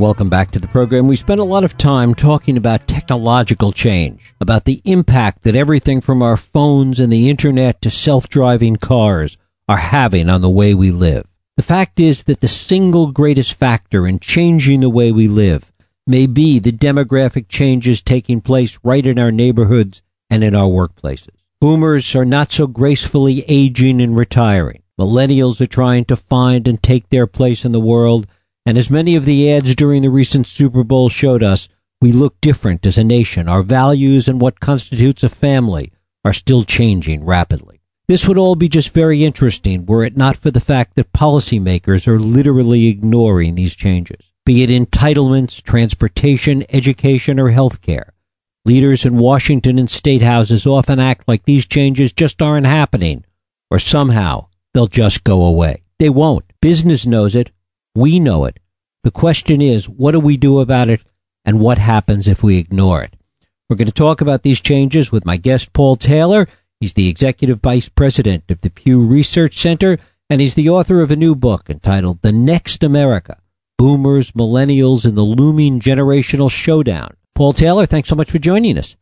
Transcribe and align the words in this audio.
Welcome 0.00 0.30
back 0.30 0.50
to 0.52 0.58
the 0.58 0.66
program. 0.66 1.08
We 1.08 1.16
spent 1.16 1.40
a 1.40 1.44
lot 1.44 1.62
of 1.62 1.76
time 1.76 2.14
talking 2.14 2.56
about 2.56 2.88
technological 2.88 3.70
change, 3.70 4.34
about 4.40 4.64
the 4.64 4.80
impact 4.86 5.42
that 5.42 5.54
everything 5.54 6.00
from 6.00 6.22
our 6.22 6.38
phones 6.38 6.98
and 7.00 7.12
the 7.12 7.28
internet 7.28 7.82
to 7.82 7.90
self-driving 7.90 8.76
cars 8.76 9.36
are 9.68 9.76
having 9.76 10.30
on 10.30 10.40
the 10.40 10.48
way 10.48 10.72
we 10.72 10.90
live. 10.90 11.26
The 11.58 11.62
fact 11.62 12.00
is 12.00 12.24
that 12.24 12.40
the 12.40 12.48
single 12.48 13.12
greatest 13.12 13.52
factor 13.52 14.06
in 14.06 14.20
changing 14.20 14.80
the 14.80 14.88
way 14.88 15.12
we 15.12 15.28
live 15.28 15.70
may 16.06 16.26
be 16.26 16.58
the 16.58 16.72
demographic 16.72 17.48
changes 17.50 18.00
taking 18.00 18.40
place 18.40 18.78
right 18.82 19.06
in 19.06 19.18
our 19.18 19.30
neighborhoods 19.30 20.00
and 20.30 20.42
in 20.42 20.54
our 20.54 20.70
workplaces. 20.70 21.36
Boomers 21.60 22.16
are 22.16 22.24
not 22.24 22.52
so 22.52 22.66
gracefully 22.66 23.44
aging 23.48 24.00
and 24.00 24.16
retiring. 24.16 24.82
Millennials 24.98 25.60
are 25.60 25.66
trying 25.66 26.06
to 26.06 26.16
find 26.16 26.66
and 26.66 26.82
take 26.82 27.10
their 27.10 27.26
place 27.26 27.66
in 27.66 27.72
the 27.72 27.80
world, 27.80 28.26
and 28.66 28.76
as 28.76 28.90
many 28.90 29.16
of 29.16 29.24
the 29.24 29.50
ads 29.52 29.74
during 29.74 30.02
the 30.02 30.10
recent 30.10 30.46
Super 30.46 30.84
Bowl 30.84 31.08
showed 31.08 31.42
us, 31.42 31.68
we 32.00 32.12
look 32.12 32.40
different 32.40 32.86
as 32.86 32.96
a 32.96 33.04
nation. 33.04 33.48
Our 33.48 33.62
values 33.62 34.28
and 34.28 34.40
what 34.40 34.60
constitutes 34.60 35.22
a 35.22 35.28
family 35.28 35.92
are 36.24 36.32
still 36.32 36.64
changing 36.64 37.24
rapidly. 37.24 37.80
This 38.08 38.26
would 38.26 38.38
all 38.38 38.56
be 38.56 38.68
just 38.68 38.90
very 38.90 39.24
interesting 39.24 39.86
were 39.86 40.04
it 40.04 40.16
not 40.16 40.36
for 40.36 40.50
the 40.50 40.60
fact 40.60 40.96
that 40.96 41.12
policymakers 41.12 42.08
are 42.08 42.18
literally 42.18 42.88
ignoring 42.88 43.54
these 43.54 43.76
changes, 43.76 44.32
be 44.44 44.62
it 44.62 44.70
entitlements, 44.70 45.62
transportation, 45.62 46.64
education, 46.70 47.38
or 47.38 47.50
health 47.50 47.80
care. 47.82 48.12
Leaders 48.64 49.06
in 49.06 49.16
Washington 49.16 49.78
and 49.78 49.88
state 49.88 50.22
houses 50.22 50.66
often 50.66 50.98
act 50.98 51.28
like 51.28 51.44
these 51.44 51.66
changes 51.66 52.12
just 52.12 52.42
aren't 52.42 52.66
happening, 52.66 53.24
or 53.70 53.78
somehow 53.78 54.48
they'll 54.74 54.86
just 54.86 55.22
go 55.22 55.42
away. 55.44 55.82
They 55.98 56.10
won't. 56.10 56.44
Business 56.60 57.06
knows 57.06 57.36
it. 57.36 57.52
We 57.94 58.20
know 58.20 58.44
it. 58.44 58.58
The 59.02 59.10
question 59.10 59.60
is, 59.60 59.88
what 59.88 60.12
do 60.12 60.20
we 60.20 60.36
do 60.36 60.60
about 60.60 60.88
it, 60.88 61.02
and 61.44 61.58
what 61.58 61.78
happens 61.78 62.28
if 62.28 62.42
we 62.42 62.58
ignore 62.58 63.02
it? 63.02 63.16
We're 63.68 63.76
going 63.76 63.86
to 63.86 63.92
talk 63.92 64.20
about 64.20 64.42
these 64.42 64.60
changes 64.60 65.10
with 65.10 65.24
my 65.24 65.36
guest, 65.36 65.72
Paul 65.72 65.96
Taylor. 65.96 66.46
He's 66.80 66.94
the 66.94 67.08
Executive 67.08 67.60
Vice 67.60 67.88
President 67.88 68.50
of 68.50 68.60
the 68.60 68.70
Pew 68.70 69.04
Research 69.04 69.58
Center, 69.58 69.98
and 70.28 70.40
he's 70.40 70.54
the 70.54 70.68
author 70.68 71.00
of 71.02 71.10
a 71.10 71.16
new 71.16 71.34
book 71.34 71.68
entitled 71.68 72.22
The 72.22 72.32
Next 72.32 72.84
America 72.84 73.38
Boomers, 73.78 74.32
Millennials, 74.32 75.04
and 75.04 75.16
the 75.16 75.22
Looming 75.22 75.80
Generational 75.80 76.50
Showdown. 76.50 77.16
Paul 77.34 77.54
Taylor, 77.54 77.86
thanks 77.86 78.08
so 78.08 78.14
much 78.14 78.30
for 78.30 78.38
joining 78.38 78.76
us. 78.76 78.94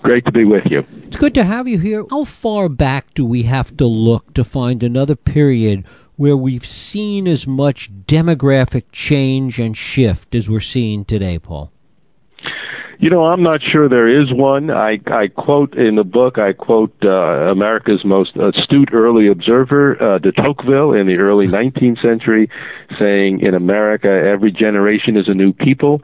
Great 0.00 0.24
to 0.24 0.32
be 0.32 0.44
with 0.44 0.70
you. 0.70 0.86
It's 1.04 1.16
good 1.16 1.34
to 1.34 1.44
have 1.44 1.68
you 1.68 1.78
here. 1.78 2.04
How 2.10 2.24
far 2.24 2.68
back 2.68 3.12
do 3.14 3.26
we 3.26 3.42
have 3.42 3.76
to 3.76 3.86
look 3.86 4.34
to 4.34 4.44
find 4.44 4.82
another 4.82 5.16
period 5.16 5.84
where 6.16 6.36
we've 6.36 6.66
seen 6.66 7.28
as 7.28 7.46
much 7.46 7.90
demographic 8.06 8.84
change 8.92 9.60
and 9.60 9.76
shift 9.76 10.34
as 10.34 10.48
we're 10.48 10.60
seeing 10.60 11.04
today, 11.04 11.38
Paul? 11.38 11.70
You 12.98 13.10
know, 13.10 13.26
I'm 13.26 13.42
not 13.42 13.60
sure 13.62 13.90
there 13.90 14.08
is 14.08 14.32
one. 14.32 14.70
I, 14.70 14.98
I 15.08 15.28
quote 15.28 15.76
in 15.76 15.96
the 15.96 16.04
book, 16.04 16.38
I 16.38 16.54
quote 16.54 16.94
uh, 17.04 17.50
America's 17.50 18.02
most 18.06 18.36
astute 18.36 18.88
early 18.94 19.28
observer, 19.28 20.02
uh, 20.02 20.18
de 20.18 20.32
Tocqueville, 20.32 20.94
in 20.94 21.06
the 21.06 21.16
early 21.16 21.46
19th 21.48 22.00
century, 22.00 22.48
saying, 22.98 23.40
In 23.40 23.54
America, 23.54 24.08
every 24.08 24.50
generation 24.50 25.16
is 25.18 25.28
a 25.28 25.34
new 25.34 25.52
people 25.52 26.00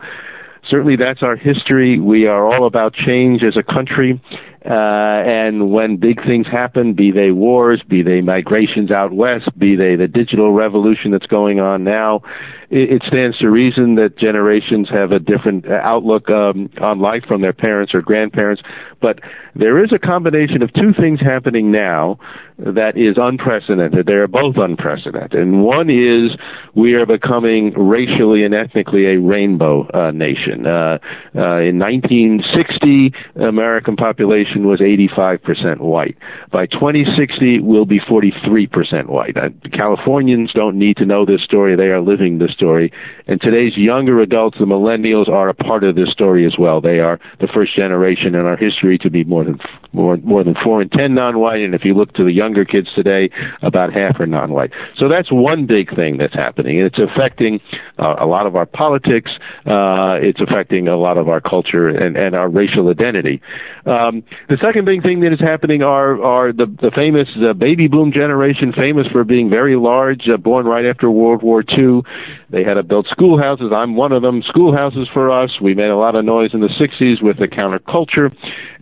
certainly 0.68 0.96
that's 0.96 1.22
our 1.22 1.36
history. 1.36 1.98
We 1.98 2.26
are 2.26 2.46
all 2.46 2.66
about 2.66 2.94
change 2.94 3.42
as 3.42 3.56
a 3.56 3.62
country. 3.62 4.20
Uh, 4.64 5.22
and 5.26 5.72
when 5.72 5.96
big 5.96 6.24
things 6.24 6.46
happen, 6.46 6.94
be 6.94 7.10
they 7.10 7.32
wars, 7.32 7.82
be 7.88 8.02
they 8.02 8.20
migrations 8.20 8.90
out 8.92 9.12
west, 9.12 9.48
be 9.58 9.74
they 9.74 9.96
the 9.96 10.06
digital 10.06 10.52
revolution 10.52 11.10
that's 11.10 11.26
going 11.26 11.58
on 11.58 11.82
now, 11.82 12.22
it, 12.70 12.90
it 12.90 13.02
stands 13.06 13.38
to 13.38 13.50
reason 13.50 13.96
that 13.96 14.16
generations 14.16 14.88
have 14.88 15.10
a 15.10 15.18
different 15.18 15.66
outlook 15.68 16.30
um, 16.30 16.70
on 16.80 17.00
life 17.00 17.24
from 17.26 17.42
their 17.42 17.52
parents 17.52 17.92
or 17.92 18.02
grandparents. 18.02 18.62
But 19.00 19.20
there 19.54 19.84
is 19.84 19.92
a 19.92 19.98
combination 19.98 20.62
of 20.62 20.72
two 20.74 20.92
things 20.98 21.20
happening 21.20 21.72
now 21.72 22.18
that 22.58 22.96
is 22.96 23.16
unprecedented. 23.16 24.06
They 24.06 24.12
are 24.12 24.28
both 24.28 24.56
unprecedented. 24.56 25.34
And 25.34 25.62
one 25.62 25.90
is 25.90 26.30
we 26.74 26.94
are 26.94 27.04
becoming 27.04 27.72
racially 27.74 28.44
and 28.44 28.54
ethnically 28.54 29.06
a 29.06 29.18
rainbow 29.18 29.88
uh, 29.92 30.12
nation. 30.12 30.66
Uh, 30.66 30.98
uh, 31.34 31.58
in 31.58 31.78
1960, 31.78 33.12
American 33.36 33.96
population 33.96 34.51
was 34.56 34.80
85% 34.80 35.80
white. 35.80 36.16
By 36.50 36.66
2060, 36.66 37.60
we'll 37.60 37.84
be 37.84 38.00
43% 38.00 39.06
white. 39.06 39.36
Uh, 39.36 39.50
Californians 39.72 40.52
don't 40.52 40.78
need 40.78 40.96
to 40.98 41.06
know 41.06 41.24
this 41.24 41.42
story. 41.42 41.76
They 41.76 41.88
are 41.88 42.00
living 42.00 42.38
this 42.38 42.52
story. 42.52 42.92
And 43.26 43.40
today's 43.40 43.76
younger 43.76 44.20
adults, 44.20 44.58
the 44.58 44.64
millennials, 44.64 45.28
are 45.28 45.48
a 45.48 45.54
part 45.54 45.84
of 45.84 45.96
this 45.96 46.10
story 46.10 46.46
as 46.46 46.56
well. 46.58 46.80
They 46.80 47.00
are 47.00 47.18
the 47.40 47.48
first 47.48 47.74
generation 47.74 48.34
in 48.34 48.46
our 48.46 48.56
history 48.56 48.98
to 48.98 49.10
be 49.10 49.24
more 49.24 49.44
than 49.44 49.58
more 49.92 50.16
more 50.18 50.42
than 50.42 50.54
four 50.62 50.80
in 50.80 50.88
ten 50.88 51.14
non-white. 51.14 51.60
And 51.60 51.74
if 51.74 51.84
you 51.84 51.94
look 51.94 52.14
to 52.14 52.24
the 52.24 52.32
younger 52.32 52.64
kids 52.64 52.88
today, 52.94 53.30
about 53.62 53.92
half 53.92 54.18
are 54.20 54.26
non-white. 54.26 54.72
So 54.96 55.08
that's 55.08 55.30
one 55.30 55.66
big 55.66 55.94
thing 55.94 56.18
that's 56.18 56.34
happening. 56.34 56.78
It's 56.78 56.98
affecting 56.98 57.60
uh, 57.98 58.16
a 58.18 58.26
lot 58.26 58.46
of 58.46 58.56
our 58.56 58.66
politics. 58.66 59.30
Uh, 59.66 60.18
it's 60.20 60.40
affecting 60.40 60.88
a 60.88 60.96
lot 60.96 61.18
of 61.18 61.28
our 61.28 61.40
culture 61.40 61.88
and, 61.88 62.16
and 62.16 62.34
our 62.34 62.48
racial 62.48 62.88
identity. 62.88 63.40
Um, 63.86 64.22
the 64.48 64.56
second 64.62 64.84
big 64.84 65.02
thing 65.02 65.20
that 65.20 65.32
is 65.32 65.40
happening 65.40 65.82
are 65.82 66.22
are 66.22 66.52
the 66.52 66.66
the 66.66 66.90
famous 66.94 67.28
uh, 67.36 67.52
baby 67.52 67.88
boom 67.88 68.12
generation, 68.12 68.72
famous 68.72 69.06
for 69.08 69.24
being 69.24 69.48
very 69.48 69.76
large, 69.76 70.28
uh, 70.28 70.36
born 70.36 70.66
right 70.66 70.84
after 70.84 71.10
World 71.10 71.42
War 71.42 71.62
II. 71.62 72.02
They 72.52 72.62
had 72.62 72.74
to 72.74 72.82
build 72.82 73.08
schoolhouses. 73.10 73.72
I'm 73.74 73.96
one 73.96 74.12
of 74.12 74.20
them. 74.20 74.42
Schoolhouses 74.42 75.08
for 75.08 75.30
us. 75.30 75.58
We 75.60 75.74
made 75.74 75.88
a 75.88 75.96
lot 75.96 76.14
of 76.14 76.24
noise 76.26 76.52
in 76.52 76.60
the 76.60 76.68
60s 76.68 77.22
with 77.22 77.38
the 77.38 77.48
counterculture. 77.48 78.30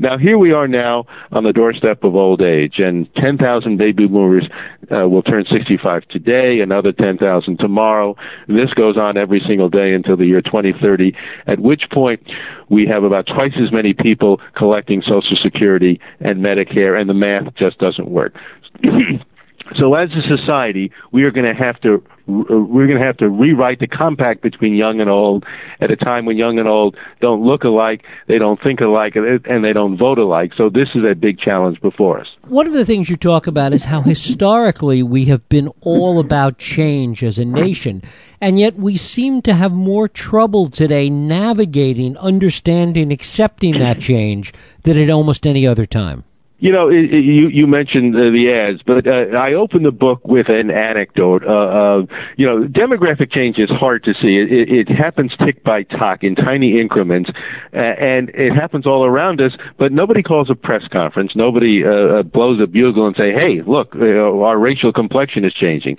Now 0.00 0.18
here 0.18 0.38
we 0.38 0.52
are 0.52 0.66
now 0.66 1.06
on 1.30 1.44
the 1.44 1.52
doorstep 1.52 2.02
of 2.02 2.16
old 2.16 2.42
age, 2.42 2.80
and 2.80 3.08
10,000 3.14 3.76
baby 3.76 4.08
boomers 4.08 4.48
uh, 4.90 5.08
will 5.08 5.22
turn 5.22 5.44
65 5.48 6.02
today, 6.08 6.60
another 6.60 6.90
10,000 6.90 7.58
tomorrow. 7.58 8.16
This 8.48 8.74
goes 8.74 8.96
on 8.96 9.16
every 9.16 9.40
single 9.46 9.68
day 9.68 9.94
until 9.94 10.16
the 10.16 10.26
year 10.26 10.42
2030, 10.42 11.14
at 11.46 11.60
which 11.60 11.84
point 11.92 12.20
we 12.70 12.86
have 12.86 13.04
about 13.04 13.28
twice 13.28 13.54
as 13.62 13.70
many 13.70 13.94
people 13.94 14.40
collecting 14.56 15.00
Social 15.02 15.36
Security 15.40 16.00
and 16.18 16.44
Medicare, 16.44 17.00
and 17.00 17.08
the 17.08 17.14
math 17.14 17.54
just 17.54 17.78
doesn't 17.78 18.10
work. 18.10 18.34
So 19.78 19.94
as 19.94 20.10
a 20.10 20.36
society, 20.36 20.90
we 21.12 21.22
are 21.22 21.30
going 21.30 21.46
to 21.46 21.54
have 21.54 21.80
to 21.82 22.02
we're 22.30 22.86
going 22.86 22.98
to 22.98 23.06
have 23.06 23.16
to 23.18 23.28
rewrite 23.28 23.80
the 23.80 23.86
compact 23.86 24.42
between 24.42 24.74
young 24.74 25.00
and 25.00 25.10
old 25.10 25.44
at 25.80 25.90
a 25.90 25.96
time 25.96 26.24
when 26.24 26.36
young 26.36 26.58
and 26.58 26.68
old 26.68 26.96
don't 27.20 27.42
look 27.42 27.64
alike, 27.64 28.04
they 28.28 28.38
don't 28.38 28.60
think 28.62 28.80
alike, 28.80 29.14
and 29.16 29.64
they 29.64 29.72
don't 29.72 29.96
vote 29.96 30.18
alike. 30.18 30.52
So 30.56 30.70
this 30.70 30.88
is 30.94 31.04
a 31.04 31.14
big 31.14 31.38
challenge 31.38 31.80
before 31.80 32.20
us. 32.20 32.28
One 32.46 32.66
of 32.66 32.72
the 32.72 32.84
things 32.84 33.10
you 33.10 33.16
talk 33.16 33.46
about 33.46 33.72
is 33.72 33.84
how 33.84 34.02
historically 34.02 35.02
we 35.02 35.26
have 35.26 35.48
been 35.48 35.68
all 35.80 36.18
about 36.18 36.58
change 36.58 37.22
as 37.22 37.38
a 37.38 37.44
nation, 37.44 38.02
and 38.40 38.58
yet 38.58 38.76
we 38.76 38.96
seem 38.96 39.42
to 39.42 39.54
have 39.54 39.72
more 39.72 40.08
trouble 40.08 40.70
today 40.70 41.10
navigating, 41.10 42.16
understanding, 42.18 43.12
accepting 43.12 43.78
that 43.78 44.00
change 44.00 44.52
than 44.82 44.96
at 44.96 45.10
almost 45.10 45.46
any 45.46 45.66
other 45.66 45.86
time. 45.86 46.24
You 46.60 46.72
know, 46.72 46.90
it, 46.90 47.12
it, 47.12 47.24
you 47.24 47.48
you 47.48 47.66
mentioned 47.66 48.14
uh, 48.14 48.30
the 48.30 48.52
ads, 48.52 48.82
but 48.86 49.06
uh, 49.06 49.36
I 49.36 49.54
opened 49.54 49.86
the 49.86 49.90
book 49.90 50.20
with 50.24 50.48
an 50.48 50.70
anecdote 50.70 51.42
uh, 51.42 52.06
you 52.36 52.46
know 52.46 52.68
demographic 52.68 53.32
change 53.32 53.58
is 53.58 53.70
hard 53.70 54.04
to 54.04 54.12
see. 54.14 54.36
It, 54.36 54.88
it, 54.88 54.88
happens 54.88 55.32
tick 55.38 55.64
by 55.64 55.84
tock 55.84 56.22
in 56.22 56.34
tiny 56.34 56.78
increments, 56.78 57.30
and 57.72 58.28
it 58.30 58.52
happens 58.54 58.86
all 58.86 59.06
around 59.06 59.40
us. 59.40 59.52
But 59.78 59.92
nobody 59.92 60.22
calls 60.22 60.50
a 60.50 60.54
press 60.54 60.86
conference. 60.92 61.32
Nobody 61.34 61.82
uh, 61.82 61.90
uh 61.90 62.22
blows 62.24 62.60
a 62.60 62.66
bugle 62.66 63.06
and 63.06 63.16
say, 63.16 63.32
"Hey, 63.32 63.62
look, 63.66 63.96
our 63.96 64.58
racial 64.58 64.92
complexion 64.92 65.44
is 65.44 65.54
changing." 65.54 65.96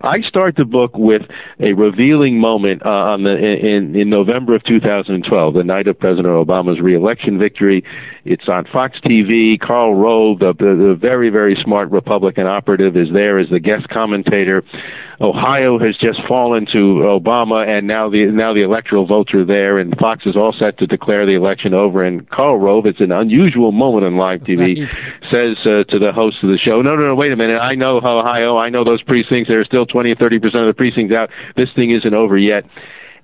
I 0.00 0.20
start 0.22 0.56
the 0.56 0.64
book 0.64 0.92
with 0.94 1.22
a 1.60 1.72
revealing 1.72 2.38
moment 2.38 2.84
uh, 2.84 2.88
on 2.88 3.22
the 3.22 3.36
in 3.36 3.94
in 3.94 4.10
November 4.10 4.54
of 4.54 4.64
2012, 4.64 5.54
the 5.54 5.64
night 5.64 5.86
of 5.86 5.98
President 5.98 6.26
Obama's 6.26 6.80
reelection 6.80 7.38
victory. 7.38 7.84
It's 8.24 8.48
on 8.48 8.66
Fox 8.72 8.98
TV. 9.04 9.58
Karl 9.58 9.94
Rove, 9.94 10.40
the, 10.40 10.52
the 10.58 10.96
very 11.00 11.30
very 11.30 11.56
smart 11.62 11.90
Republican 11.90 12.46
operative, 12.46 12.96
is 12.96 13.08
there 13.12 13.38
as 13.38 13.48
the 13.50 13.60
guest 13.60 13.88
commentator. 13.88 14.62
Ohio 15.20 15.78
has 15.78 15.96
just 15.96 16.20
fallen 16.26 16.66
to 16.66 17.04
Obama, 17.06 17.66
and 17.66 17.86
now 17.86 18.08
the 18.08 18.26
now 18.26 18.52
the 18.52 18.62
electoral 18.62 19.06
votes 19.06 19.32
are 19.34 19.44
there, 19.44 19.78
and 19.78 19.96
Fox 19.98 20.26
is 20.26 20.36
all 20.36 20.54
set 20.58 20.78
to 20.78 20.86
declare 20.86 21.26
the 21.26 21.34
election 21.34 21.74
over. 21.74 22.02
And 22.02 22.28
Karl 22.30 22.58
Rove, 22.58 22.86
it's 22.86 23.00
an 23.00 23.12
unusual 23.12 23.72
moment 23.72 24.04
on 24.04 24.16
live 24.16 24.40
TV, 24.40 24.84
right. 24.84 24.96
says 25.30 25.56
uh, 25.64 25.84
to 25.90 25.98
the 25.98 26.12
host 26.12 26.38
of 26.42 26.50
the 26.50 26.58
show, 26.58 26.82
"No, 26.82 26.94
no, 26.94 27.08
no, 27.08 27.14
wait 27.14 27.32
a 27.32 27.36
minute. 27.36 27.60
I 27.60 27.74
know 27.74 27.98
Ohio. 27.98 28.56
I 28.56 28.70
know 28.70 28.84
those 28.84 29.02
precincts. 29.02 29.48
There 29.48 29.60
are 29.60 29.64
still 29.64 29.86
20 29.86 30.12
or 30.12 30.16
30 30.16 30.38
percent 30.38 30.64
of 30.64 30.68
the 30.68 30.74
precincts 30.74 31.14
out. 31.14 31.30
This 31.56 31.68
thing 31.74 31.90
isn't 31.90 32.14
over 32.14 32.36
yet." 32.36 32.64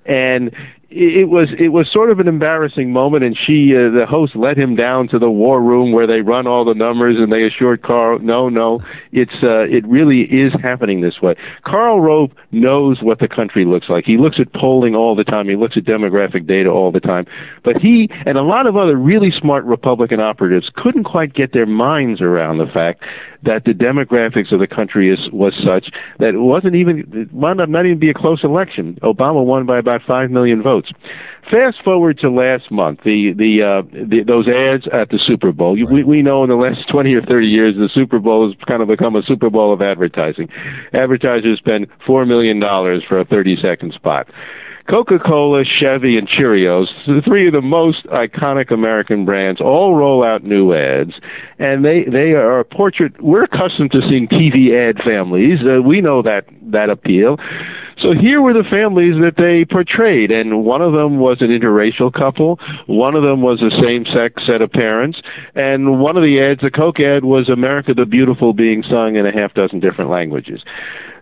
And 0.05 0.55
it 0.91 1.29
was 1.29 1.47
it 1.57 1.69
was 1.69 1.89
sort 1.89 2.11
of 2.11 2.19
an 2.19 2.27
embarrassing 2.27 2.91
moment, 2.91 3.23
and 3.23 3.37
she, 3.37 3.73
uh, 3.73 3.89
the 3.97 4.05
host, 4.05 4.35
led 4.35 4.57
him 4.57 4.75
down 4.75 5.07
to 5.09 5.19
the 5.19 5.29
war 5.29 5.61
room 5.61 5.93
where 5.93 6.05
they 6.05 6.19
run 6.19 6.47
all 6.47 6.65
the 6.65 6.73
numbers, 6.73 7.15
and 7.17 7.31
they 7.31 7.43
assured 7.43 7.81
Karl, 7.81 8.19
no, 8.19 8.49
no, 8.49 8.81
it's 9.13 9.31
uh, 9.41 9.61
it 9.61 9.87
really 9.87 10.21
is 10.21 10.51
happening 10.61 10.99
this 10.99 11.21
way. 11.21 11.35
Karl 11.63 12.01
Rove 12.01 12.31
knows 12.51 13.01
what 13.01 13.19
the 13.19 13.29
country 13.29 13.63
looks 13.63 13.87
like. 13.89 14.03
He 14.05 14.17
looks 14.17 14.37
at 14.39 14.51
polling 14.53 14.93
all 14.93 15.15
the 15.15 15.23
time. 15.23 15.47
He 15.47 15.55
looks 15.55 15.77
at 15.77 15.83
demographic 15.83 16.45
data 16.45 16.69
all 16.69 16.91
the 16.91 16.99
time. 16.99 17.25
But 17.63 17.81
he 17.81 18.09
and 18.25 18.37
a 18.37 18.43
lot 18.43 18.67
of 18.67 18.75
other 18.75 18.97
really 18.97 19.31
smart 19.31 19.63
Republican 19.63 20.19
operatives 20.19 20.69
couldn't 20.75 21.05
quite 21.05 21.33
get 21.33 21.53
their 21.53 21.65
minds 21.65 22.19
around 22.19 22.57
the 22.57 22.67
fact 22.67 23.03
that 23.43 23.63
the 23.65 23.73
demographics 23.73 24.51
of 24.51 24.59
the 24.59 24.67
country 24.67 25.11
is 25.11 25.19
was 25.31 25.53
such 25.65 25.91
that 26.19 26.29
it 26.29 26.39
wasn't 26.39 26.75
even 26.75 26.99
it 27.13 27.33
wound 27.33 27.59
up 27.59 27.69
not 27.69 27.85
even 27.85 27.99
be 27.99 28.09
a 28.09 28.13
close 28.13 28.43
election. 28.43 28.97
Obama 29.01 29.43
won 29.43 29.65
by 29.65 29.79
about 29.79 30.01
five 30.07 30.29
million 30.29 30.61
votes. 30.61 30.91
Fast 31.49 31.83
forward 31.83 32.19
to 32.19 32.29
last 32.29 32.71
month, 32.71 32.99
the 33.03 33.33
the, 33.33 33.63
uh, 33.63 33.81
the 33.91 34.23
those 34.23 34.47
ads 34.47 34.87
at 34.93 35.09
the 35.09 35.19
Super 35.25 35.51
Bowl. 35.51 35.75
Right. 35.75 35.91
We 35.91 36.03
we 36.03 36.21
know 36.21 36.43
in 36.43 36.49
the 36.49 36.55
last 36.55 36.87
twenty 36.91 37.13
or 37.13 37.21
thirty 37.21 37.47
years, 37.47 37.75
the 37.75 37.89
Super 37.93 38.19
Bowl 38.19 38.47
has 38.47 38.55
kind 38.67 38.81
of 38.81 38.87
become 38.87 39.15
a 39.15 39.23
Super 39.23 39.49
Bowl 39.49 39.73
of 39.73 39.81
advertising. 39.81 40.49
Advertisers 40.93 41.57
spend 41.57 41.87
four 42.05 42.25
million 42.25 42.59
dollars 42.59 43.03
for 43.07 43.19
a 43.19 43.25
thirty 43.25 43.57
second 43.61 43.93
spot. 43.93 44.27
Coca-Cola, 44.91 45.63
Chevy, 45.63 46.17
and 46.17 46.27
Cheerios, 46.27 46.87
the 47.07 47.21
three 47.23 47.47
of 47.47 47.53
the 47.53 47.61
most 47.61 48.03
iconic 48.07 48.71
American 48.71 49.23
brands, 49.23 49.61
all 49.61 49.95
roll 49.95 50.21
out 50.21 50.43
new 50.43 50.73
ads, 50.73 51.13
and 51.59 51.85
they 51.85 52.03
they 52.03 52.33
are 52.33 52.59
a 52.59 52.65
portrait. 52.65 53.13
We're 53.23 53.45
accustomed 53.45 53.93
to 53.93 54.01
seeing 54.09 54.27
TV 54.27 54.75
ad 54.75 55.01
families. 55.01 55.59
Uh, 55.61 55.81
we 55.81 56.01
know 56.01 56.21
that 56.23 56.43
that 56.73 56.89
appeal. 56.89 57.37
So 57.99 58.13
here 58.13 58.41
were 58.41 58.51
the 58.51 58.67
families 58.69 59.15
that 59.21 59.37
they 59.37 59.63
portrayed, 59.63 60.29
and 60.29 60.65
one 60.65 60.81
of 60.81 60.91
them 60.91 61.19
was 61.19 61.37
an 61.39 61.47
interracial 61.47 62.11
couple, 62.11 62.59
one 62.87 63.15
of 63.15 63.23
them 63.23 63.41
was 63.41 63.61
a 63.61 63.69
same-sex 63.81 64.43
set 64.45 64.61
of 64.61 64.71
parents, 64.71 65.21
and 65.55 66.01
one 66.01 66.17
of 66.17 66.23
the 66.23 66.41
ads, 66.41 66.61
the 66.61 66.71
Coke 66.71 66.99
ad, 66.99 67.23
was 67.23 67.47
America 67.47 67.93
the 67.93 68.05
Beautiful 68.05 68.53
being 68.53 68.83
sung 68.83 69.15
in 69.15 69.25
a 69.25 69.31
half 69.31 69.53
dozen 69.53 69.79
different 69.79 70.09
languages 70.09 70.63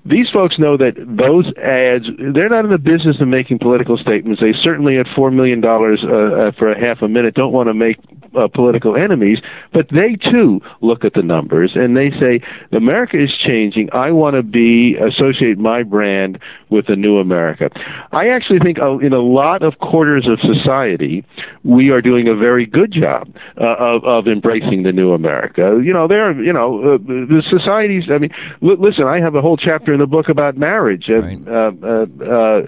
these 0.09 0.27
folks 0.33 0.57
know 0.57 0.75
that 0.77 0.95
those 0.97 1.45
ads, 1.57 2.05
they're 2.33 2.49
not 2.49 2.65
in 2.65 2.71
the 2.71 2.77
business 2.77 3.17
of 3.21 3.27
making 3.27 3.59
political 3.59 3.97
statements. 3.97 4.41
They 4.41 4.53
certainly 4.61 4.97
at 4.97 5.05
$4 5.07 5.33
million 5.33 5.63
uh, 5.63 5.69
uh, 5.69 6.51
for 6.57 6.71
a 6.71 6.79
half 6.79 7.01
a 7.01 7.07
minute 7.07 7.35
don't 7.35 7.53
want 7.53 7.67
to 7.67 7.73
make 7.73 7.97
uh, 8.37 8.47
political 8.47 8.95
enemies, 8.95 9.39
but 9.73 9.87
they 9.89 10.17
too 10.31 10.61
look 10.81 11.03
at 11.03 11.13
the 11.13 11.21
numbers 11.21 11.71
and 11.75 11.95
they 11.95 12.09
say, 12.19 12.41
America 12.71 13.21
is 13.21 13.31
changing. 13.45 13.89
I 13.93 14.11
want 14.11 14.35
to 14.35 14.43
be, 14.43 14.95
associate 14.97 15.57
my 15.57 15.83
brand 15.83 16.39
with 16.69 16.89
a 16.89 16.95
new 16.95 17.17
America. 17.17 17.69
I 18.11 18.29
actually 18.29 18.59
think 18.59 18.79
uh, 18.79 18.97
in 18.99 19.13
a 19.13 19.21
lot 19.21 19.63
of 19.63 19.79
quarters 19.79 20.27
of 20.27 20.39
society, 20.41 21.25
we 21.63 21.89
are 21.89 22.01
doing 22.01 22.27
a 22.27 22.35
very 22.35 22.65
good 22.65 22.91
job 22.91 23.29
uh, 23.59 23.75
of, 23.77 24.03
of 24.05 24.27
embracing 24.27 24.83
the 24.83 24.91
new 24.91 25.11
America. 25.11 25.79
You 25.83 25.93
know, 25.93 26.07
there, 26.07 26.31
you 26.41 26.53
know, 26.53 26.95
uh, 26.95 26.97
the 26.97 27.43
societies, 27.49 28.05
I 28.11 28.17
mean, 28.17 28.31
l- 28.63 28.79
listen, 28.79 29.05
I 29.05 29.19
have 29.19 29.35
a 29.35 29.41
whole 29.41 29.57
chapter 29.57 29.93
the 29.99 30.07
book 30.07 30.29
about 30.29 30.57
marriage. 30.57 31.09
Right. 31.09 31.37
Uh, 31.47 31.71
uh, 31.83 32.05
uh, 32.23 32.61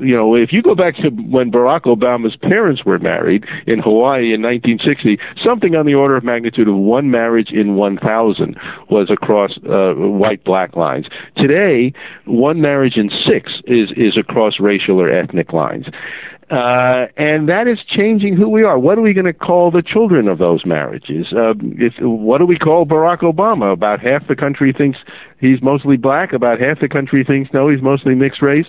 you 0.00 0.14
know, 0.14 0.34
if 0.34 0.52
you 0.52 0.62
go 0.62 0.74
back 0.74 0.96
to 0.96 1.10
when 1.10 1.50
Barack 1.50 1.82
Obama's 1.82 2.36
parents 2.36 2.84
were 2.84 2.98
married 2.98 3.44
in 3.66 3.78
Hawaii 3.78 4.32
in 4.34 4.42
1960, 4.42 5.18
something 5.44 5.74
on 5.74 5.86
the 5.86 5.94
order 5.94 6.16
of 6.16 6.24
magnitude 6.24 6.68
of 6.68 6.76
one 6.76 7.10
marriage 7.10 7.50
in 7.50 7.74
1,000 7.74 8.56
was 8.90 9.10
across 9.10 9.52
uh, 9.68 9.94
white-black 9.94 10.76
lines. 10.76 11.06
Today, 11.36 11.92
one 12.26 12.60
marriage 12.60 12.96
in 12.96 13.10
six 13.26 13.52
is 13.66 13.90
is 13.96 14.16
across 14.16 14.60
racial 14.60 15.00
or 15.00 15.10
ethnic 15.10 15.52
lines. 15.52 15.86
Uh, 16.50 17.06
and 17.16 17.48
that 17.48 17.68
is 17.68 17.78
changing 17.86 18.36
who 18.36 18.48
we 18.48 18.64
are. 18.64 18.76
What 18.76 18.98
are 18.98 19.02
we 19.02 19.14
going 19.14 19.26
to 19.26 19.32
call 19.32 19.70
the 19.70 19.82
children 19.82 20.26
of 20.26 20.38
those 20.38 20.66
marriages? 20.66 21.26
Uh, 21.32 21.54
if, 21.78 21.94
what 22.00 22.38
do 22.38 22.46
we 22.46 22.58
call 22.58 22.84
Barack 22.84 23.20
Obama? 23.20 23.72
About 23.72 24.00
half 24.00 24.26
the 24.26 24.34
country 24.34 24.74
thinks 24.76 24.98
he's 25.38 25.62
mostly 25.62 25.96
black. 25.96 26.32
About 26.32 26.58
half 26.58 26.80
the 26.80 26.88
country 26.88 27.22
thinks 27.24 27.50
no, 27.54 27.68
he's 27.68 27.82
mostly 27.82 28.16
mixed 28.16 28.42
race. 28.42 28.66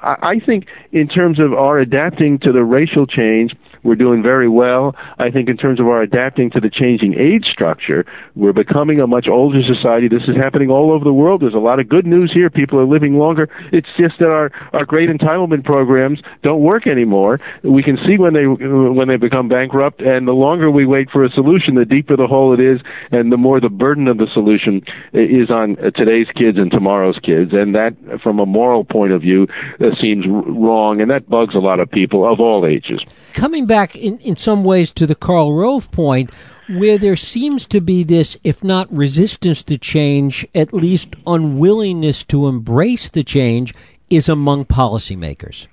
I, 0.00 0.16
I 0.22 0.40
think 0.44 0.66
in 0.92 1.08
terms 1.08 1.38
of 1.38 1.52
our 1.52 1.78
adapting 1.78 2.38
to 2.38 2.52
the 2.52 2.64
racial 2.64 3.06
change, 3.06 3.52
we're 3.82 3.94
doing 3.94 4.22
very 4.22 4.48
well. 4.48 4.94
I 5.18 5.30
think 5.30 5.48
in 5.48 5.56
terms 5.56 5.80
of 5.80 5.86
our 5.86 6.02
adapting 6.02 6.50
to 6.50 6.60
the 6.60 6.70
changing 6.70 7.14
age 7.18 7.46
structure, 7.46 8.04
we're 8.34 8.52
becoming 8.52 9.00
a 9.00 9.06
much 9.06 9.28
older 9.28 9.62
society. 9.62 10.08
This 10.08 10.22
is 10.28 10.36
happening 10.36 10.70
all 10.70 10.92
over 10.92 11.04
the 11.04 11.12
world. 11.12 11.42
There's 11.42 11.54
a 11.54 11.58
lot 11.58 11.80
of 11.80 11.88
good 11.88 12.06
news 12.06 12.32
here. 12.32 12.50
People 12.50 12.78
are 12.78 12.86
living 12.86 13.18
longer. 13.18 13.48
It's 13.72 13.88
just 13.98 14.18
that 14.18 14.30
our, 14.30 14.50
our 14.72 14.84
great 14.84 15.08
entitlement 15.08 15.64
programs 15.64 16.20
don't 16.42 16.60
work 16.60 16.86
anymore. 16.86 17.40
We 17.62 17.82
can 17.82 17.98
see 18.06 18.18
when 18.18 18.34
they 18.34 18.46
when 18.46 19.08
they 19.08 19.16
become 19.16 19.48
bankrupt, 19.48 20.00
and 20.00 20.26
the 20.26 20.32
longer 20.32 20.70
we 20.70 20.86
wait 20.86 21.10
for 21.10 21.24
a 21.24 21.30
solution, 21.30 21.74
the 21.74 21.84
deeper 21.84 22.16
the 22.16 22.26
hole 22.26 22.52
it 22.52 22.60
is, 22.60 22.80
and 23.10 23.32
the 23.32 23.36
more 23.36 23.60
the 23.60 23.68
burden 23.68 24.08
of 24.08 24.18
the 24.18 24.26
solution 24.32 24.82
is 25.12 25.50
on 25.50 25.76
today's 25.94 26.28
kids 26.34 26.58
and 26.58 26.70
tomorrow's 26.70 27.18
kids. 27.18 27.52
And 27.52 27.74
that, 27.74 27.94
from 28.22 28.38
a 28.38 28.46
moral 28.46 28.84
point 28.84 29.12
of 29.12 29.22
view, 29.22 29.46
uh, 29.80 29.94
seems 30.00 30.26
wrong, 30.26 31.00
and 31.00 31.10
that 31.10 31.28
bugs 31.28 31.54
a 31.54 31.58
lot 31.58 31.80
of 31.80 31.90
people 31.90 32.30
of 32.30 32.40
all 32.40 32.66
ages. 32.66 33.00
Coming 33.34 33.66
back 33.66 33.96
in, 33.96 34.18
in 34.18 34.36
some 34.36 34.64
ways 34.64 34.92
to 34.92 35.06
the 35.06 35.14
Karl 35.14 35.54
Rove 35.54 35.90
point, 35.90 36.30
where 36.68 36.98
there 36.98 37.16
seems 37.16 37.66
to 37.66 37.80
be 37.80 38.04
this, 38.04 38.36
if 38.44 38.62
not 38.62 38.92
resistance 38.94 39.64
to 39.64 39.78
change, 39.78 40.46
at 40.54 40.72
least 40.72 41.16
unwillingness 41.26 42.22
to 42.24 42.46
embrace 42.46 43.08
the 43.08 43.24
change, 43.24 43.74
is 44.08 44.28
among 44.28 44.64
policymakers. 44.66 45.66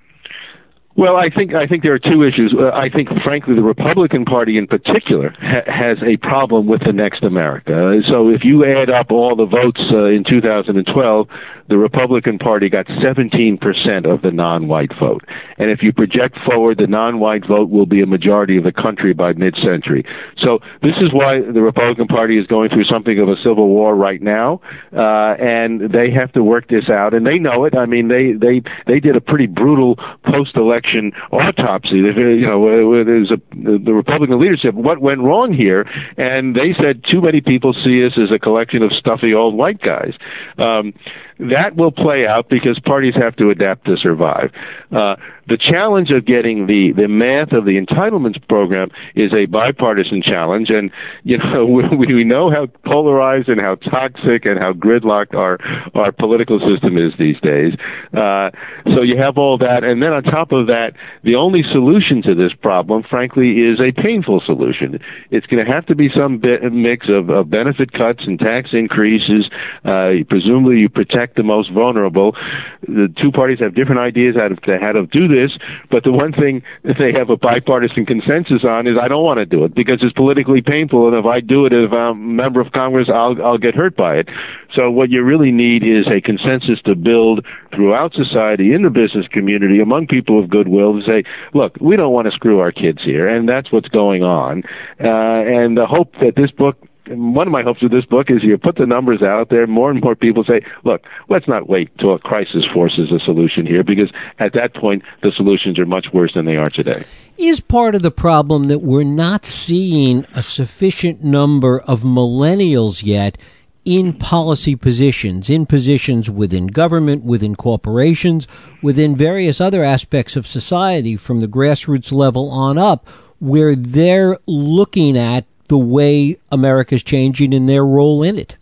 Well, 0.98 1.16
I 1.16 1.30
think 1.30 1.54
I 1.54 1.68
think 1.68 1.84
there 1.84 1.94
are 1.94 2.00
two 2.00 2.24
issues. 2.24 2.56
Uh, 2.58 2.72
I 2.74 2.90
think, 2.90 3.10
frankly, 3.24 3.54
the 3.54 3.62
Republican 3.62 4.26
Party 4.26 4.58
in 4.58 4.66
particular 4.66 5.30
ha- 5.40 5.62
has 5.68 6.00
a 6.02 6.18
problem 6.18 6.66
with 6.66 6.82
the 6.84 6.92
Next 6.92 7.22
America. 7.22 8.02
So, 8.10 8.30
if 8.30 8.44
you 8.44 8.66
add 8.66 8.92
up 8.92 9.12
all 9.12 9.36
the 9.36 9.46
votes 9.46 9.80
uh, 9.92 10.06
in 10.06 10.24
2012, 10.28 11.28
the 11.70 11.78
Republican 11.78 12.40
Party 12.40 12.68
got 12.68 12.88
17% 12.88 14.12
of 14.12 14.24
the 14.24 14.32
non-white 14.32 14.90
vote. 15.00 15.24
And 15.60 15.70
if 15.70 15.84
you 15.84 15.94
project 15.94 16.36
forward, 16.44 16.80
the 16.80 16.88
non-white 16.88 17.46
vote 17.46 17.70
will 17.70 17.86
be 17.86 18.02
a 18.02 18.08
majority 18.08 18.58
of 18.58 18.64
the 18.64 18.72
country 18.72 19.14
by 19.14 19.34
mid-century. 19.34 20.04
So 20.42 20.60
this 20.82 20.96
is 21.00 21.14
why 21.14 21.42
the 21.42 21.62
Republican 21.62 22.08
Party 22.08 22.40
is 22.40 22.48
going 22.48 22.70
through 22.70 22.86
something 22.86 23.20
of 23.20 23.30
a 23.30 23.36
civil 23.44 23.68
war 23.68 23.96
right 23.96 24.22
now, 24.22 24.62
uh, 24.94 25.36
and 25.38 25.92
they 25.92 26.10
have 26.10 26.32
to 26.34 26.44
work 26.44 26.70
this 26.70 26.90
out, 26.90 27.14
and 27.14 27.28
they 27.28 27.38
know 27.38 27.66
it. 27.66 27.76
I 27.76 27.86
mean, 27.86 28.08
they 28.08 28.32
they 28.32 28.64
they 28.88 29.00
did 29.00 29.16
a 29.16 29.22
pretty 29.22 29.46
brutal 29.46 30.00
post-election 30.26 30.87
autopsy. 31.32 31.98
You 31.98 32.48
know, 32.48 33.04
there's 33.04 33.32
a 33.32 33.38
the 33.54 33.94
Republican 33.94 34.40
leadership. 34.40 34.76
What 34.76 35.00
went 35.02 35.20
wrong 35.22 35.54
here? 35.54 35.88
And 36.18 36.56
they 36.56 36.74
said 36.80 37.04
too 37.10 37.22
many 37.22 37.42
people 37.42 37.74
see 37.74 38.06
us 38.06 38.14
as 38.18 38.32
a 38.32 38.40
collection 38.40 38.84
of 38.84 38.92
stuffy 38.94 39.34
old 39.34 39.56
white 39.56 39.82
guys. 39.82 40.14
Um, 40.58 40.94
that 41.40 41.76
will 41.76 41.92
play 41.92 42.26
out 42.28 42.50
because 42.50 42.80
parties 42.80 43.14
have 43.16 43.36
to 43.38 43.50
adapt 43.50 43.86
to 43.86 43.98
survive. 43.98 44.52
Uh, 44.92 45.16
the 45.48 45.58
challenge 45.58 46.12
of 46.12 46.26
getting 46.26 46.68
the, 46.68 46.92
the 46.92 47.08
math 47.08 47.54
of 47.54 47.66
the 47.66 47.80
entitlements 47.80 48.36
program 48.48 48.90
is 49.16 49.32
a 49.34 49.46
bipartisan 49.46 50.22
challenge, 50.22 50.70
and 50.70 50.92
you 51.24 51.38
know 51.38 51.66
we, 51.98 52.14
we 52.14 52.24
know 52.24 52.52
how 52.52 52.68
polarized 52.86 53.48
and 53.48 53.62
how 53.62 53.76
toxic 53.76 54.46
and 54.46 54.60
how 54.60 54.74
gridlocked 54.74 55.34
our 55.34 55.58
our 55.96 56.12
political 56.12 56.60
system 56.60 56.98
is 56.98 57.14
these 57.18 57.40
days. 57.42 57.74
Uh, 58.14 58.50
so 58.96 59.04
you 59.04 59.18
have 59.18 59.38
all 59.38 59.58
that, 59.58 59.84
and 59.84 60.04
then 60.04 60.14
on 60.14 60.24
top 60.24 60.52
of 60.52 60.68
that, 60.68 60.94
the 61.24 61.36
only 61.36 61.64
solution 61.72 62.22
to 62.22 62.36
this 62.36 62.54
problem, 62.54 63.04
frankly, 63.10 63.60
is 63.60 63.80
a 63.80 63.92
painful 64.02 64.42
solution. 64.46 65.00
It's 65.32 65.46
going 65.48 65.66
to 65.66 65.72
have 65.72 65.86
to 65.88 65.96
be 65.96 66.10
some 66.10 66.40
bit, 66.40 66.62
mix 66.72 67.08
of, 67.10 67.30
of 67.30 67.50
benefit 67.50 67.94
cuts 67.94 68.24
and 68.26 68.40
tax 68.40 68.70
increases. 68.74 69.50
Uh, 69.86 70.24
presumably, 70.30 70.78
you 70.80 70.90
protect 70.90 71.27
the 71.36 71.44
most 71.44 71.72
vulnerable. 71.72 72.36
The 72.82 73.14
two 73.22 73.32
parties 73.32 73.60
have 73.60 73.76
different 73.76 74.04
ideas 74.04 74.36
how 74.38 74.48
to 74.48 74.80
how 74.80 74.92
to 74.92 75.06
do 75.08 75.28
this, 75.28 75.58
but 75.90 76.04
the 76.04 76.12
one 76.12 76.32
thing 76.32 76.64
that 76.84 76.98
they 77.00 77.12
have 77.18 77.30
a 77.30 77.38
bipartisan 77.38 78.06
consensus 78.06 78.64
on 78.64 78.88
is 78.88 78.98
I 79.02 79.08
don't 79.08 79.24
want 79.24 79.40
to 79.40 79.46
do 79.46 79.64
it 79.66 79.76
because 79.76 80.00
it's 80.02 80.14
politically 80.14 80.62
painful, 80.62 81.08
and 81.08 81.18
if 81.18 81.26
I 81.26 81.40
do 81.40 81.66
it 81.66 81.74
as 81.74 81.92
a 81.92 82.14
member 82.14 82.62
of 82.62 82.72
Congress, 82.72 83.10
I'll 83.14 83.36
I'll 83.44 83.58
get 83.58 83.76
hurt 83.76 83.96
by 83.96 84.16
it. 84.18 84.30
So 84.74 84.92
what 84.92 85.10
you 85.10 85.24
really 85.24 85.52
need 85.52 85.84
is 85.84 86.08
a 86.08 86.22
consensus 86.22 86.82
to 86.86 86.96
build 86.96 87.46
throughout 87.74 88.14
society, 88.14 88.72
in 88.74 88.84
the 88.84 88.90
business 88.90 89.28
community, 89.28 89.80
among 89.80 90.08
people 90.08 90.42
of 90.42 90.50
goodwill, 90.50 91.00
to 91.00 91.06
say, 91.06 91.24
look, 91.54 91.76
we 91.80 91.96
don't 91.96 92.14
want 92.14 92.26
to 92.26 92.32
screw 92.32 92.60
our 92.60 92.72
kids 92.72 93.04
here, 93.04 93.28
and 93.28 93.48
that's 93.48 93.72
what's 93.72 93.88
going 93.90 94.24
on. 94.24 94.64
Uh, 95.00 95.08
and 95.08 95.78
the 95.78 95.86
hope 95.86 96.14
that 96.22 96.36
this 96.36 96.52
book 96.52 96.87
one 97.10 97.48
of 97.48 97.54
my 97.54 97.64
hopes 97.64 97.82
with 97.82 97.92
this 97.92 98.06
book 98.06 98.30
is 98.30 98.44
you 98.44 98.58
put 98.58 98.76
the 98.76 98.86
numbers 98.86 99.22
out 99.22 99.50
there, 99.50 99.68
more 99.68 99.90
and 99.90 100.02
more 100.02 100.16
people 100.16 100.44
say, 100.44 100.62
look, 100.84 101.04
let's 101.30 101.48
not 101.48 101.68
wait 101.70 101.90
till 102.00 102.14
a 102.14 102.20
crisis 102.20 102.66
forces 102.74 103.12
a 103.12 103.20
solution 103.20 103.66
here, 103.66 103.84
because 103.84 104.12
at 104.40 104.54
that 104.54 104.74
point, 104.74 105.04
the 105.24 105.32
solutions 105.32 105.80
are 105.80 105.86
much 105.86 106.08
worse 106.14 106.34
than 106.34 106.46
they 106.46 106.56
are 106.56 106.70
today. 106.70 107.04
Is 107.38 107.60
part 107.60 107.96
of 107.96 108.02
the 108.02 108.12
problem 108.12 108.68
that 108.68 108.80
we're 108.80 109.04
not 109.04 109.46
seeing 109.46 110.26
a 110.36 110.42
sufficient 110.42 111.24
number 111.24 111.80
of 111.82 112.02
millennials 112.02 113.04
yet 113.06 113.38
in 113.86 114.12
policy 114.12 114.76
positions, 114.76 115.50
in 115.50 115.66
positions 115.66 116.30
within 116.30 116.68
government, 116.68 117.24
within 117.24 117.56
corporations, 117.56 118.46
within 118.82 119.16
various 119.16 119.62
other 119.62 119.82
aspects 119.82 120.36
of 120.36 120.46
society 120.46 121.16
from 121.16 121.40
the 121.40 121.48
grassroots 121.48 122.12
level 122.12 122.50
on 122.50 122.78
up, 122.78 123.08
where 123.40 123.76
they're 123.76 124.38
looking 124.46 125.18
at 125.18 125.46
the 125.68 125.78
way 125.78 126.38
America's 126.52 127.04
changing 127.04 127.54
and 127.54 127.68
their 127.68 127.86
role 127.86 128.24
in 128.24 128.38
it? 128.38 128.56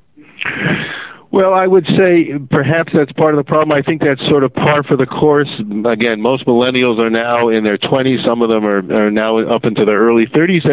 Well, 1.35 1.53
I 1.53 1.67
would 1.67 1.85
say 1.99 2.31
perhaps 2.49 2.93
that's 2.95 3.11
part 3.11 3.33
of 3.33 3.37
the 3.37 3.43
problem. 3.43 3.77
I 3.77 3.81
think 3.81 3.99
that's 3.99 4.25
sort 4.29 4.45
of 4.45 4.53
par 4.53 4.83
for 4.83 4.95
the 4.95 5.05
course. 5.05 5.49
Again, 5.85 6.21
most 6.21 6.45
millennials 6.45 6.97
are 6.97 7.09
now 7.09 7.49
in 7.49 7.65
their 7.65 7.77
20s. 7.77 8.23
Some 8.23 8.41
of 8.41 8.47
them 8.47 8.63
are, 8.63 8.79
are 8.95 9.11
now 9.11 9.39
up 9.39 9.65
into 9.65 9.83
their 9.83 9.99
early 9.99 10.27
30s. 10.27 10.63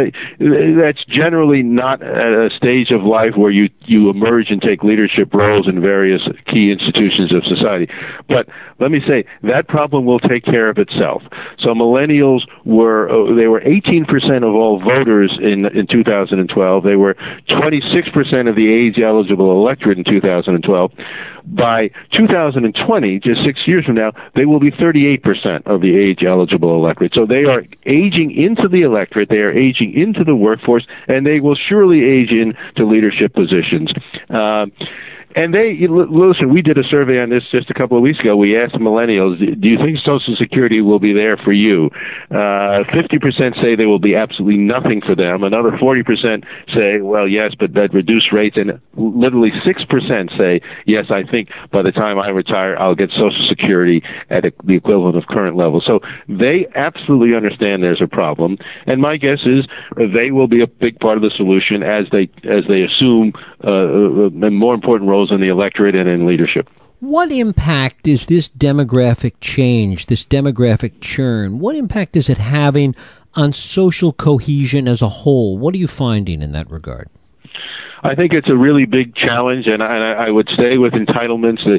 That's 0.79 1.05
generally 1.07 1.65
not 1.65 2.01
a 2.01 2.49
stage 2.57 2.93
of 2.93 3.03
life 3.03 3.35
where 3.37 3.51
you, 3.51 3.71
you 3.87 4.09
emerge 4.09 4.51
and 4.51 4.63
take 4.63 4.85
leadership 4.85 5.35
roles 5.35 5.67
in 5.67 5.81
various 5.81 6.23
key 6.55 6.71
institutions 6.71 7.35
of 7.35 7.43
society. 7.43 7.89
But 8.29 8.47
let 8.79 8.93
me 8.93 9.01
say, 9.05 9.25
that 9.43 9.67
problem 9.67 10.05
will 10.05 10.21
take 10.21 10.45
care 10.45 10.71
of 10.71 10.79
itself. 10.79 11.23
So 11.59 11.75
millennials 11.75 12.43
were, 12.65 13.11
uh, 13.11 13.35
they 13.35 13.49
were 13.49 13.63
18% 13.63 14.07
of 14.47 14.55
all 14.55 14.79
voters 14.79 15.37
in, 15.43 15.67
in 15.77 15.89
2012. 15.89 16.85
They 16.85 16.95
were 16.95 17.15
26% 17.51 18.49
of 18.49 18.55
the 18.55 18.73
age 18.73 19.03
eligible 19.03 19.51
electorate 19.51 19.99
in 19.99 20.05
2012. 20.05 20.52
2012. 20.61 20.93
By 21.45 21.91
2020, 22.17 23.21
just 23.21 23.45
six 23.45 23.61
years 23.67 23.85
from 23.85 23.97
now, 23.97 24.13
they 24.35 24.45
will 24.45 24.61
be 24.61 24.71
38% 24.71 25.67
of 25.67 25.81
the 25.81 25.97
age 25.97 26.23
eligible 26.25 26.75
electorate. 26.77 27.15
So 27.15 27.27
they 27.27 27.45
are 27.45 27.65
aging 27.87 28.31
into 28.31 28.69
the 28.69 28.83
electorate, 28.83 29.29
they 29.29 29.41
are 29.41 29.51
aging 29.51 29.95
into 29.95 30.25
the 30.25 30.37
workforce, 30.37 30.87
and 31.09 31.27
they 31.27 31.41
will 31.41 31.57
surely 31.57 32.05
age 32.05 32.31
into 32.31 32.87
leadership 32.87 33.35
positions. 33.35 33.93
Uh, 34.31 34.67
and 35.35 35.55
they 35.55 35.87
listen. 35.89 36.53
We 36.53 36.63
did 36.63 36.79
a 36.79 36.85
survey 36.85 37.21
on 37.21 37.31
this 37.31 37.43
just 37.51 37.71
a 37.71 37.75
couple 37.75 37.97
of 37.97 38.03
weeks 38.03 38.21
ago. 38.21 38.37
We 38.37 38.59
asked 38.59 38.75
millennials, 38.75 39.39
"Do 39.39 39.69
you 39.69 39.79
think 39.79 39.99
Social 39.99 40.37
Security 40.37 40.81
will 40.81 40.99
be 40.99 41.13
there 41.13 41.37
for 41.37 41.53
you?" 41.53 41.91
Uh, 42.31 42.85
fifty 42.93 43.17
uh, 43.17 43.21
percent 43.21 43.57
say 43.63 43.75
there 43.75 43.89
will 43.89 43.99
be 43.99 44.15
absolutely 44.15 44.59
nothing 44.59 45.01
for 45.01 45.15
them. 45.15 45.43
Another 45.43 45.77
forty 45.79 46.03
percent 46.03 46.45
say, 46.75 47.01
"Well, 47.01 47.27
yes, 47.27 47.53
but 47.59 47.77
at 47.77 47.95
reduced 47.95 48.33
rates." 48.33 48.57
And 48.57 48.79
literally 48.95 49.53
six 49.65 49.85
percent 49.85 50.31
say, 50.37 50.61
"Yes, 50.87 51.07
I 51.11 51.23
think 51.25 51.49
by 51.71 51.83
the 51.83 51.93
time 51.93 52.19
I 52.19 52.29
retire, 52.29 52.77
I'll 52.79 52.95
get 52.95 53.11
Social 53.11 53.47
Security 53.49 54.03
at 54.31 54.45
a, 54.45 54.53
the 54.65 54.75
equivalent 54.77 55.17
of 55.17 55.27
current 55.29 55.57
levels." 55.57 55.85
So 55.87 56.01
they 56.29 56.67
absolutely 56.75 57.35
understand 57.37 57.83
there's 57.83 58.03
a 58.03 58.07
problem, 58.07 58.59
and 58.87 59.01
my 59.01 59.17
guess 59.17 59.41
is 59.47 59.67
they 59.97 60.31
will 60.31 60.49
be 60.49 60.63
a 60.63 60.67
big 60.67 61.01
part 61.01 61.17
of 61.17 61.23
the 61.23 61.31
solution 61.37 61.83
as 61.83 62.07
they 62.13 62.29
as 62.45 62.65
they 62.69 62.83
assume 62.85 63.33
uh, 63.65 64.29
a 64.29 64.51
more 64.51 64.75
important 64.75 65.09
role 65.09 65.22
in 65.31 65.41
the 65.41 65.49
electorate 65.49 65.95
and 65.95 66.09
in 66.09 66.27
leadership. 66.27 66.69
What 67.01 67.33
impact 67.33 68.07
is 68.07 68.27
this 68.27 68.49
demographic 68.49 69.35
change, 69.41 70.07
this 70.07 70.25
demographic 70.25 71.01
churn, 71.01 71.59
what 71.59 71.77
impact 71.77 72.17
is 72.17 72.29
it 72.29 72.39
having 72.39 72.95
on 73.35 73.53
social 73.53 74.13
cohesion 74.13 74.87
as 74.87 75.03
a 75.03 75.09
whole? 75.09 75.59
What 75.59 75.75
are 75.75 75.79
you 75.79 75.89
finding 75.89 76.43
in 76.43 76.53
that 76.53 76.71
regard? 76.71 77.09
I 78.05 78.15
think 78.17 78.33
it's 78.33 78.49
a 78.49 78.57
really 78.57 78.85
big 78.85 79.15
challenge, 79.15 79.67
and 79.67 79.83
I, 79.83 80.27
I 80.27 80.31
would 80.31 80.49
stay 80.49 80.77
with 80.77 80.93
entitlements. 80.93 81.61
Uh, 81.65 81.79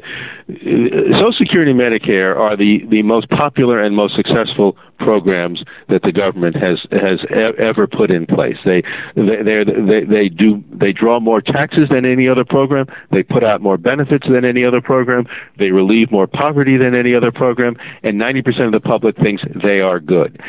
Social 1.19 1.33
Security 1.37 1.71
and 1.71 1.79
Medicare 1.79 2.35
are 2.37 2.55
the, 2.55 2.79
the 2.89 3.01
most 3.03 3.29
popular 3.29 3.81
and 3.81 3.95
most 3.95 4.15
successful 4.15 4.77
programs 4.99 5.63
that 5.89 6.01
the 6.03 6.11
government 6.13 6.55
has 6.55 6.79
has 6.91 7.19
e- 7.29 7.59
ever 7.59 7.87
put 7.87 8.09
in 8.09 8.25
place. 8.25 8.55
They 8.63 8.81
they 9.15 9.63
they 9.65 10.03
they 10.05 10.29
do 10.29 10.63
they 10.71 10.93
draw 10.93 11.19
more 11.19 11.41
taxes 11.41 11.89
than 11.89 12.05
any 12.05 12.29
other 12.29 12.45
program. 12.45 12.85
They 13.11 13.23
put 13.23 13.43
out 13.43 13.61
more 13.61 13.77
benefits 13.77 14.25
than 14.29 14.45
any 14.45 14.65
other 14.65 14.81
program. 14.81 15.25
They 15.59 15.71
relieve 15.71 16.11
more 16.11 16.27
poverty 16.27 16.77
than 16.77 16.95
any 16.95 17.13
other 17.13 17.31
program, 17.31 17.75
and 18.03 18.19
90% 18.19 18.67
of 18.67 18.71
the 18.71 18.79
public 18.79 19.17
thinks 19.17 19.43
they 19.61 19.81
are 19.81 19.99
good. 19.99 20.41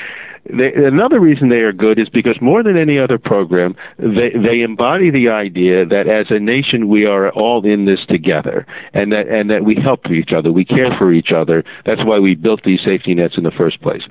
They, 0.47 0.73
another 0.75 1.21
reason 1.21 1.49
they 1.49 1.63
are 1.63 1.73
good 1.73 1.99
is 1.99 2.09
because 2.11 2.37
more 2.41 2.63
than 2.63 2.77
any 2.77 2.99
other 3.01 3.19
program, 3.19 3.75
they, 3.99 4.31
they 4.35 4.61
embody 4.61 5.11
the 5.11 5.31
idea 5.31 5.87
that 5.87 6.07
as 6.07 6.27
a 6.31 6.39
nation 6.39 6.89
we 6.89 7.07
are 7.07 7.31
all 7.31 7.65
in 7.65 7.87
this 7.87 8.01
together, 8.09 8.67
and 8.93 9.13
that 9.13 9.29
and 9.29 9.51
that 9.51 9.65
we 9.65 9.77
help 9.83 10.11
each 10.11 10.33
other, 10.37 10.53
we 10.53 10.65
care 10.65 10.95
for 10.99 11.13
each 11.13 11.33
other. 11.35 11.65
That's 11.87 12.05
why 12.05 12.19
we 12.19 12.35
built 12.35 12.63
these 12.65 12.81
safety 12.85 13.15
nets 13.15 13.39
in 13.39 13.45
the 13.45 13.51
first 13.53 13.81
place 13.81 14.03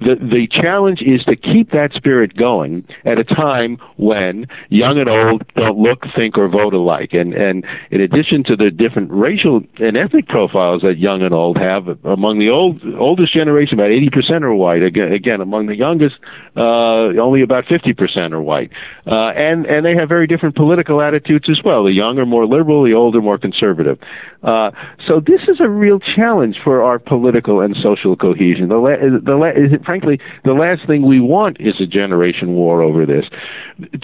the 0.00 0.16
the 0.16 0.48
challenge 0.50 1.02
is 1.02 1.22
to 1.24 1.36
keep 1.36 1.70
that 1.72 1.92
spirit 1.94 2.36
going 2.36 2.86
at 3.04 3.18
a 3.18 3.24
time 3.24 3.78
when 3.96 4.46
young 4.68 4.98
and 4.98 5.08
old 5.08 5.44
don't 5.56 5.78
look, 5.78 6.04
think, 6.16 6.38
or 6.38 6.48
vote 6.48 6.74
alike. 6.74 7.12
And 7.12 7.34
and 7.34 7.64
in 7.90 8.00
addition 8.00 8.42
to 8.44 8.56
the 8.56 8.70
different 8.70 9.10
racial 9.10 9.62
and 9.78 9.96
ethnic 9.96 10.28
profiles 10.28 10.82
that 10.82 10.98
young 10.98 11.22
and 11.22 11.34
old 11.34 11.58
have, 11.58 11.88
among 12.04 12.38
the 12.38 12.50
old 12.50 12.82
oldest 12.98 13.32
generation, 13.34 13.78
about 13.78 13.90
eighty 13.90 14.10
percent 14.10 14.44
are 14.44 14.54
white. 14.54 14.82
Again, 14.82 15.12
again 15.12 15.40
among 15.40 15.66
the 15.66 15.76
youngest, 15.76 16.16
uh, 16.56 17.14
only 17.20 17.42
about 17.42 17.66
fifty 17.66 17.92
percent 17.92 18.34
are 18.34 18.42
white. 18.42 18.70
Uh, 19.06 19.30
and 19.36 19.66
and 19.66 19.86
they 19.86 19.94
have 19.94 20.08
very 20.08 20.26
different 20.26 20.56
political 20.56 21.00
attitudes 21.00 21.48
as 21.48 21.60
well. 21.64 21.84
The 21.84 21.92
young 21.92 22.18
are 22.18 22.26
more 22.26 22.46
liberal, 22.46 22.84
the 22.84 22.94
old 22.94 23.14
are 23.16 23.22
more 23.22 23.38
conservative. 23.38 23.98
Uh, 24.42 24.70
so 25.06 25.20
this 25.20 25.42
is 25.48 25.60
a 25.60 25.68
real 25.68 25.98
challenge 25.98 26.56
for 26.64 26.82
our 26.82 26.98
political 26.98 27.60
and 27.60 27.76
social 27.82 28.16
cohesion. 28.16 28.68
The 28.68 28.76
la- 28.76 29.20
the 29.22 29.36
la- 29.36 29.78
frankly, 29.90 30.20
the 30.44 30.52
last 30.52 30.86
thing 30.86 31.04
we 31.04 31.18
want 31.18 31.56
is 31.58 31.74
a 31.80 31.86
generation 31.86 32.54
war 32.54 32.80
over 32.80 33.04
this. 33.04 33.24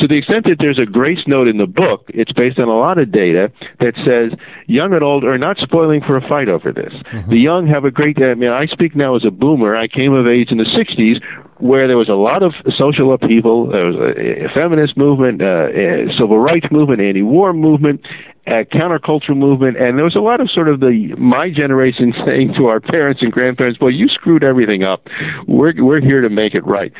To 0.01 0.09
the 0.09 0.19
extent 0.19 0.45
that 0.47 0.57
there's 0.59 0.81
a 0.81 0.87
grace 0.87 1.23
note 1.29 1.47
in 1.47 1.59
the 1.59 1.67
book, 1.67 2.07
it's 2.09 2.33
based 2.33 2.59
on 2.59 2.67
a 2.67 2.77
lot 2.77 2.99
of 2.99 3.13
data 3.13 3.53
that 3.79 3.95
says 4.05 4.37
young 4.67 4.93
and 4.95 5.05
old 5.05 5.23
are 5.23 5.39
not 5.39 5.59
spoiling 5.59 6.01
for 6.05 6.17
a 6.17 6.29
fight 6.29 6.49
over 6.49 6.73
this. 6.73 6.93
Mm-hmm. 6.93 7.31
The 7.31 7.39
young 7.39 7.69
have 7.69 7.85
a 7.85 7.93
great. 7.93 8.21
I 8.21 8.35
mean, 8.35 8.51
I 8.51 8.67
speak 8.67 8.97
now 8.97 9.15
as 9.15 9.25
a 9.25 9.31
boomer. 9.31 9.77
I 9.77 9.87
came 9.87 10.13
of 10.13 10.27
age 10.27 10.51
in 10.51 10.59
the 10.59 10.65
'60s, 10.65 11.23
where 11.59 11.87
there 11.87 11.97
was 11.97 12.09
a 12.09 12.15
lot 12.15 12.43
of 12.43 12.53
social 12.77 13.13
upheaval. 13.13 13.69
There 13.71 13.87
was 13.87 13.97
a, 13.97 14.61
feminist 14.61 14.97
movement, 14.97 15.43
uh, 15.43 15.69
a 15.71 16.07
civil 16.19 16.39
rights 16.39 16.67
movement, 16.71 17.01
anti-war 17.01 17.53
movement, 17.53 18.07
a 18.47 18.65
counterculture 18.65 19.37
movement, 19.37 19.77
and 19.77 19.99
there 19.99 20.05
was 20.05 20.15
a 20.15 20.21
lot 20.21 20.41
of 20.41 20.51
sort 20.51 20.69
of 20.69 20.81
the 20.81 21.15
my 21.19 21.51
generation 21.51 22.15
saying 22.27 22.55
to 22.57 22.67
our 22.67 22.81
parents 22.81 23.23
and 23.23 23.33
grandparents, 23.33 23.81
"Well, 23.81 23.91
you 23.91 24.09
screwed 24.09 24.45
everything 24.45 24.83
up. 24.83 25.09
We're 25.47 25.73
we're 25.77 26.01
here 26.01 26.21
to 26.21 26.31
make 26.31 26.55
it 26.55 26.67
right." 26.67 26.93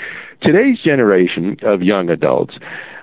Today's 0.43 0.79
generation 0.81 1.57
of 1.63 1.83
young 1.83 2.11
adults 2.11 2.59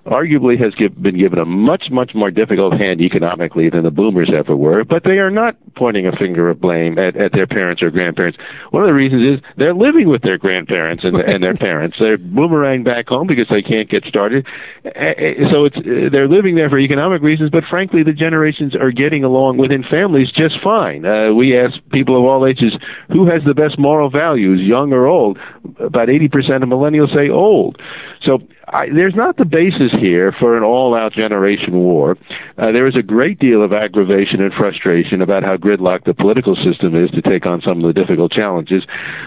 arguably 0.06 0.60
has 0.62 0.74
give, 0.76 1.02
been 1.02 1.18
given 1.18 1.40
a 1.40 1.46
much, 1.46 1.86
much 1.90 2.12
more 2.14 2.30
difficult 2.30 2.74
hand 2.74 3.02
economically 3.02 3.70
than 3.70 3.84
the 3.84 3.92
boomers 3.92 4.30
ever 4.36 4.56
were, 4.56 4.84
but 4.84 5.04
they 5.04 5.20
are 5.20 5.32
not 5.32 5.56
pointing 5.76 6.06
a 6.06 6.12
finger 6.12 6.50
of 6.50 6.60
blame 6.60 7.00
at, 7.00 7.16
at 7.16 7.32
their 7.32 7.48
parents 7.48 7.82
or 7.82 7.90
grandparents. 7.90 8.38
One 8.72 8.84
of 8.84 8.88
the 8.88 8.94
reasons 8.94 9.40
is 9.40 9.46
they're 9.58 9.74
living 9.74 10.10
with 10.10 10.22
their 10.22 10.38
grandparents 10.38 11.04
and, 11.04 11.16
and 11.18 11.42
their 11.42 11.54
parents. 11.56 11.98
They're 12.00 12.18
boomerang 12.18 12.84
back 12.84 13.08
home 13.08 13.28
because 13.28 13.48
they 13.50 13.62
can't 13.62 13.90
get 13.90 14.04
started. 14.06 14.46
So 14.84 15.66
it's, 15.66 16.12
they're 16.12 16.28
living 16.28 16.56
there 16.56 16.70
for 16.70 16.80
economic 16.80 17.22
reasons, 17.22 17.50
but 17.50 17.64
frankly, 17.70 18.04
the 18.04 18.14
generations 18.14 18.76
are 18.76 18.92
getting 18.92 19.24
along 19.24 19.58
within 19.58 19.84
families 19.84 20.32
just 20.32 20.56
fine. 20.62 21.06
Uh, 21.06 21.34
we 21.34 21.58
ask 21.58 21.78
people 21.92 22.18
of 22.18 22.26
all 22.26 22.46
ages, 22.46 22.74
who 23.10 23.26
has 23.26 23.42
the 23.46 23.54
best 23.54 23.80
moral 23.80 24.10
values, 24.10 24.60
young 24.62 24.92
or 24.92 25.08
old? 25.08 25.38
About 25.80 26.10
80% 26.10 26.64
of 26.64 26.70
millennials 26.70 27.14
say 27.14 27.30
old. 27.30 27.82
So 28.25 28.39
I, 28.68 28.88
there's 28.89 29.15
not 29.15 29.38
the 29.38 29.46
basis 29.46 29.92
here 30.00 30.34
for 30.39 30.56
an 30.56 30.63
all-out 30.63 31.13
generation 31.13 31.74
war. 31.74 32.18
Uh, 32.58 32.72
there 32.72 32.88
is 32.88 32.96
a 32.96 33.01
great 33.01 33.39
deal 33.39 33.63
of 33.63 33.74
aggravation 33.74 34.42
and 34.42 34.53
frustration 34.53 35.22
about 35.22 35.44
how 35.44 35.58
gridlocked 35.58 36.06
the 36.06 36.13
political 36.13 36.56
system 36.56 36.96
is 36.96 37.12
to 37.12 37.22
take 37.22 37.46
on 37.46 37.62
some 37.62 37.84
of 37.84 37.94
the 37.94 38.00
difficult 38.00 38.32
challenges. 38.32 38.84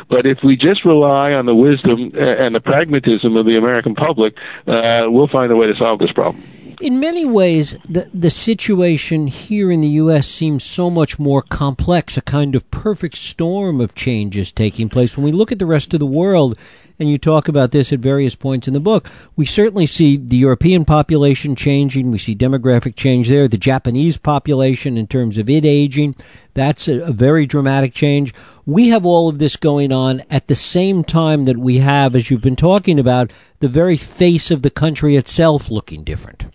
But 0.09 0.25
if 0.27 0.39
we 0.43 0.57
just 0.57 0.85
rely 0.85 1.33
on 1.33 1.47
the 1.47 1.55
wisdom 1.55 2.13
and 2.15 2.55
the 2.55 2.61
pragmatism 2.61 3.37
of 3.37 3.45
the 3.47 3.57
American 3.57 3.95
public, 3.95 4.35
uh, 4.67 5.05
we'll 5.09 5.29
find 5.29 5.53
a 5.53 5.57
way 5.57 5.67
to 5.67 5.77
solve 5.77 5.99
this 5.99 6.13
problem. 6.13 6.43
In 6.81 7.01
many 7.01 7.25
ways, 7.25 7.79
the 7.89 8.11
the 8.13 8.29
situation 8.29 9.29
here 9.29 9.73
in 9.73 9.81
the 9.81 9.89
U.S. 10.05 10.29
seems 10.29 10.63
so 10.63 10.91
much 10.91 11.19
more 11.19 11.41
complex. 11.41 12.19
A 12.19 12.21
kind 12.21 12.55
of 12.55 12.71
perfect 12.71 13.17
storm 13.17 13.81
of 13.81 13.95
changes 13.95 14.53
taking 14.53 14.91
place. 14.91 15.17
When 15.17 15.25
we 15.25 15.33
look 15.33 15.51
at 15.51 15.59
the 15.59 15.65
rest 15.65 15.95
of 15.95 16.01
the 16.01 16.07
world, 16.07 16.59
and 16.99 17.11
you 17.11 17.19
talk 17.19 17.49
about 17.49 17.71
this 17.71 17.93
at 17.93 18.01
various 18.01 18.35
points 18.35 18.67
in 18.67 18.75
the 18.75 18.81
book. 18.81 19.09
We 19.37 19.47
certainly 19.47 19.87
see 19.87 20.17
the 20.17 20.37
European 20.37 20.85
population 20.85 21.55
changing. 21.55 22.11
We 22.11 22.19
see 22.19 22.35
demographic 22.35 22.97
change 22.97 23.29
there. 23.29 23.49
The 23.49 23.59
Japanese 23.59 24.17
population, 24.17 24.97
in 24.97 25.07
terms 25.07 25.39
of 25.39 25.51
it 25.51 25.65
aging, 25.65 26.17
that's 26.55 26.89
a, 26.89 27.03
a 27.03 27.13
very 27.13 27.47
dramatic 27.47 27.95
change. 27.95 28.33
We 28.65 28.89
have 28.89 29.05
all 29.05 29.29
of 29.29 29.39
this 29.39 29.57
going 29.57 29.93
on 29.93 30.23
at 30.31 30.49
the 30.49 30.55
same 30.55 31.05
time 31.05 31.45
that 31.45 31.59
we 31.59 31.79
have, 31.79 32.17
as 32.17 32.31
you've 32.31 32.41
been 32.41 32.57
talking 32.57 32.99
about, 32.99 33.33
the 33.61 33.69
very 33.69 33.97
face 33.97 34.51
of 34.51 34.63
the 34.63 34.71
country 34.71 35.17
itself 35.17 35.71
looking 35.71 36.05
different. 36.05 36.47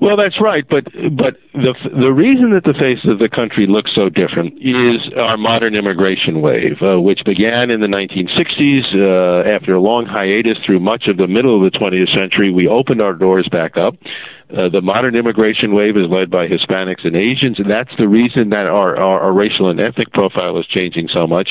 Well, 0.00 0.16
that's 0.16 0.40
right, 0.40 0.64
but 0.68 0.84
but 0.94 1.34
the 1.54 1.74
the 1.90 2.12
reason 2.12 2.52
that 2.52 2.62
the 2.62 2.74
face 2.78 3.02
of 3.10 3.18
the 3.18 3.28
country 3.28 3.66
looks 3.66 3.90
so 3.96 4.08
different 4.08 4.54
is 4.62 5.12
our 5.16 5.36
modern 5.36 5.74
immigration 5.74 6.40
wave, 6.40 6.80
uh, 6.80 7.00
which 7.00 7.24
began 7.24 7.72
in 7.72 7.80
the 7.80 7.88
1960s. 7.88 8.94
Uh, 8.94 9.48
after 9.48 9.74
a 9.74 9.80
long 9.80 10.06
hiatus 10.06 10.56
through 10.64 10.78
much 10.78 11.08
of 11.08 11.16
the 11.16 11.26
middle 11.26 11.56
of 11.56 11.72
the 11.72 11.76
20th 11.76 12.14
century, 12.14 12.52
we 12.52 12.68
opened 12.68 13.02
our 13.02 13.12
doors 13.12 13.48
back 13.50 13.76
up. 13.76 13.94
Uh, 14.50 14.68
the 14.68 14.80
modern 14.80 15.16
immigration 15.16 15.74
wave 15.74 15.96
is 15.96 16.06
led 16.08 16.30
by 16.30 16.46
Hispanics 16.46 17.04
and 17.04 17.16
Asians, 17.16 17.58
and 17.58 17.68
that's 17.68 17.90
the 17.98 18.08
reason 18.08 18.50
that 18.50 18.66
our, 18.66 18.96
our, 18.96 19.20
our 19.20 19.32
racial 19.32 19.68
and 19.68 19.80
ethnic 19.80 20.12
profile 20.12 20.58
is 20.58 20.66
changing 20.66 21.08
so 21.12 21.26
much. 21.26 21.50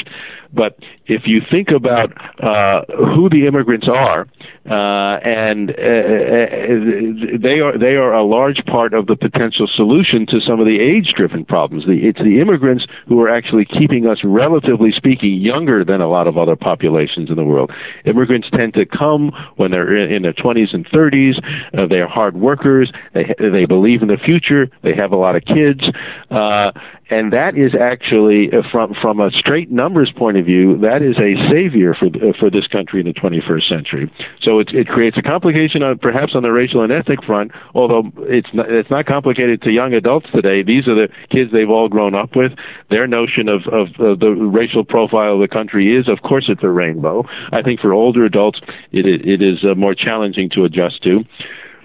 But 0.54 0.80
if 1.06 1.24
you 1.26 1.42
think 1.52 1.70
about 1.70 2.12
uh, 2.42 2.86
who 3.14 3.30
the 3.30 3.46
immigrants 3.46 3.88
are, 3.88 4.26
uh, 4.70 5.20
and 5.24 5.72
uh, 5.72 5.74
uh, 5.74 7.38
they 7.40 7.60
are 7.60 7.78
they 7.78 7.96
are 7.96 8.14
a 8.14 8.24
large 8.24 8.64
part 8.66 8.94
of 8.94 9.08
the 9.08 9.16
potential 9.16 9.68
solution 9.74 10.26
to 10.28 10.42
some 10.42 10.60
of 10.60 10.68
the 10.68 10.80
age-driven 10.80 11.46
problems. 11.46 11.86
The, 11.86 12.06
it's 12.06 12.20
the 12.20 12.40
immigrants 12.40 12.86
who 13.08 13.22
are 13.22 13.30
actually 13.30 13.66
keeping 13.66 14.08
us, 14.08 14.20
relatively 14.24 14.92
speaking, 14.92 15.36
younger 15.36 15.86
than 15.86 16.02
a 16.02 16.10
lot 16.10 16.28
of 16.28 16.38
other 16.38 16.56
populations 16.58 17.30
in 17.30 17.36
the 17.36 17.46
world. 17.46 17.72
Immigrants 18.06 18.50
tend 18.52 18.74
to 18.74 18.86
come 18.86 19.32
when 19.56 19.72
they're 19.72 19.96
in, 19.96 20.12
in 20.12 20.22
their 20.22 20.34
20s 20.34 20.74
and 20.74 20.86
30s. 20.88 21.38
Uh, 21.74 21.88
they 21.88 22.00
are 22.00 22.08
hard 22.08 22.36
workers. 22.36 22.92
They 23.14 23.34
they 23.40 23.66
believe 23.66 24.02
in 24.02 24.10
the 24.10 24.18
future. 24.18 24.68
They 24.84 24.96
have 24.96 25.14
a 25.14 25.18
lot 25.18 25.36
of 25.36 25.46
kids, 25.46 25.82
uh, 26.30 26.72
and 27.10 27.32
that 27.34 27.58
is 27.58 27.74
actually 27.74 28.50
uh, 28.52 28.62
from 28.72 28.94
from 29.02 29.20
a 29.20 29.32
straight 29.32 29.72
numbers 29.72 30.12
point 30.16 30.38
of 30.38 30.46
view, 30.46 30.78
that 30.80 31.02
is 31.02 31.18
a 31.18 31.36
savior 31.52 31.96
for 31.96 32.08
uh, 32.08 32.34
for 32.40 32.50
this 32.50 32.68
country 32.68 33.00
in 33.00 33.06
the 33.06 33.14
21st 33.14 33.68
century. 33.68 34.12
So 34.42 34.60
it 34.60 34.70
it 34.74 34.88
creates 34.88 35.18
a 35.18 35.22
complication 35.22 35.84
on 35.84 35.98
perhaps 36.00 36.36
on 36.36 36.44
the 36.44 36.52
racial 36.52 36.84
and 36.84 36.92
ethnic 36.92 37.24
front, 37.24 37.52
although 37.74 38.12
it's 38.24 38.50
not, 38.54 38.70
it's 38.70 38.90
not 38.90 39.06
complicated 39.06 39.62
to 39.64 39.72
young 39.72 39.94
adults 39.94 40.28
today. 40.34 40.64
These 40.64 40.88
are 40.88 40.96
the 40.96 41.08
kids 41.32 41.52
they've 41.52 41.70
all 41.70 41.88
grown 41.88 42.16
up 42.16 42.36
with. 42.36 42.52
Their 42.90 43.08
notion 43.08 43.48
of 43.48 43.62
of, 43.72 43.88
of 44.00 44.20
the 44.20 44.32
racial 44.32 44.84
profile 44.84 45.36
of 45.36 45.40
the 45.40 45.48
country 45.48 45.96
is, 45.96 46.10
of 46.10 46.22
course, 46.22 46.46
it's 46.50 46.64
a 46.64 46.70
rainbow. 46.70 47.24
I 47.52 47.62
think 47.62 47.80
for 47.80 47.94
older 47.94 48.26
adults, 48.26 48.60
it 48.92 49.06
it 49.06 49.42
is 49.42 49.64
uh, 49.64 49.76
more 49.76 49.96
challenging 49.96 50.50
to 50.52 50.66
adjust 50.66 51.04
to. 51.04 51.24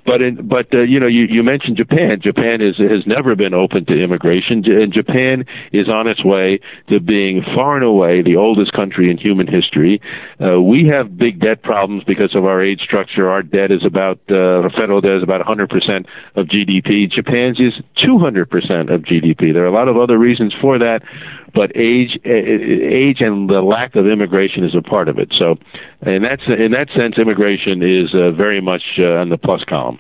But 0.04 0.21
in, 0.21 0.49
but 0.49 0.66
uh, 0.75 0.80
you 0.80 0.99
know, 0.99 1.06
you, 1.06 1.26
you 1.30 1.42
mentioned 1.42 1.76
Japan. 1.76 2.21
Japan 2.21 2.61
is 2.61 2.76
has 2.78 3.06
never 3.06 3.37
been 3.37 3.54
open 3.54 3.85
to 3.87 4.02
immigration, 4.02 4.64
and 4.66 4.92
Japan 4.92 5.44
is 5.73 5.88
on 5.88 6.09
its 6.09 6.25
way 6.25 6.59
to 6.88 6.99
being 6.99 7.42
far 7.54 7.76
and 7.76 7.85
away 7.85 8.21
the 8.23 8.37
oldest 8.37 8.73
country 8.73 9.11
in 9.11 9.16
human 9.16 9.47
history. 9.47 10.00
Uh, 10.40 10.61
we 10.61 10.87
have 10.87 11.16
big 11.16 11.40
debt 11.40 11.62
problems 11.62 12.02
because 12.04 12.35
of 12.35 12.44
our 12.44 12.61
age 12.61 12.80
structure. 12.80 13.30
Our 13.30 13.42
debt 13.42 13.71
is 13.71 13.85
about 13.85 14.18
uh, 14.28 14.68
federal 14.76 15.00
debt 15.00 15.14
is 15.14 15.23
about 15.23 15.38
100 15.38 15.71
percent 15.71 16.06
of 16.35 16.47
GDP. 16.47 17.09
Japan's 17.09 17.61
is 17.61 17.75
200 18.02 18.50
percent 18.50 18.90
of 18.90 19.02
GDP. 19.02 19.52
There 19.52 19.62
are 19.62 19.66
a 19.66 19.73
lot 19.73 19.87
of 19.87 19.97
other 19.97 20.18
reasons 20.18 20.52
for 20.61 20.78
that, 20.80 21.02
but 21.54 21.71
age 21.76 22.18
age 22.25 23.21
and 23.21 23.49
the 23.49 23.62
lack 23.62 23.94
of 23.94 24.06
immigration 24.06 24.64
is 24.64 24.75
a 24.75 24.82
part 24.82 25.09
of 25.09 25.18
it. 25.18 25.32
So, 25.38 25.56
in 26.06 26.23
that 26.23 26.40
in 26.47 26.73
that 26.73 26.88
sense, 26.99 27.18
immigration 27.18 27.82
is 27.82 28.14
uh, 28.14 28.30
very 28.32 28.61
much 28.61 28.82
uh, 28.99 29.21
on 29.21 29.28
the 29.28 29.38
plus 29.38 29.62
column. 29.64 29.99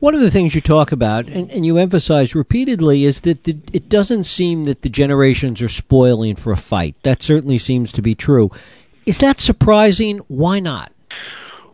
One 0.00 0.14
of 0.14 0.22
the 0.22 0.30
things 0.30 0.54
you 0.54 0.62
talk 0.62 0.92
about 0.92 1.26
and, 1.26 1.50
and 1.50 1.66
you 1.66 1.76
emphasize 1.76 2.34
repeatedly 2.34 3.04
is 3.04 3.20
that 3.20 3.44
the, 3.44 3.58
it 3.72 3.90
doesn't 3.90 4.24
seem 4.24 4.64
that 4.64 4.80
the 4.80 4.88
generations 4.88 5.60
are 5.60 5.68
spoiling 5.68 6.36
for 6.36 6.52
a 6.52 6.56
fight. 6.56 6.96
That 7.02 7.22
certainly 7.22 7.58
seems 7.58 7.92
to 7.92 8.02
be 8.02 8.14
true. 8.14 8.50
Is 9.04 9.18
that 9.18 9.40
surprising? 9.40 10.18
Why 10.28 10.58
not? 10.58 10.92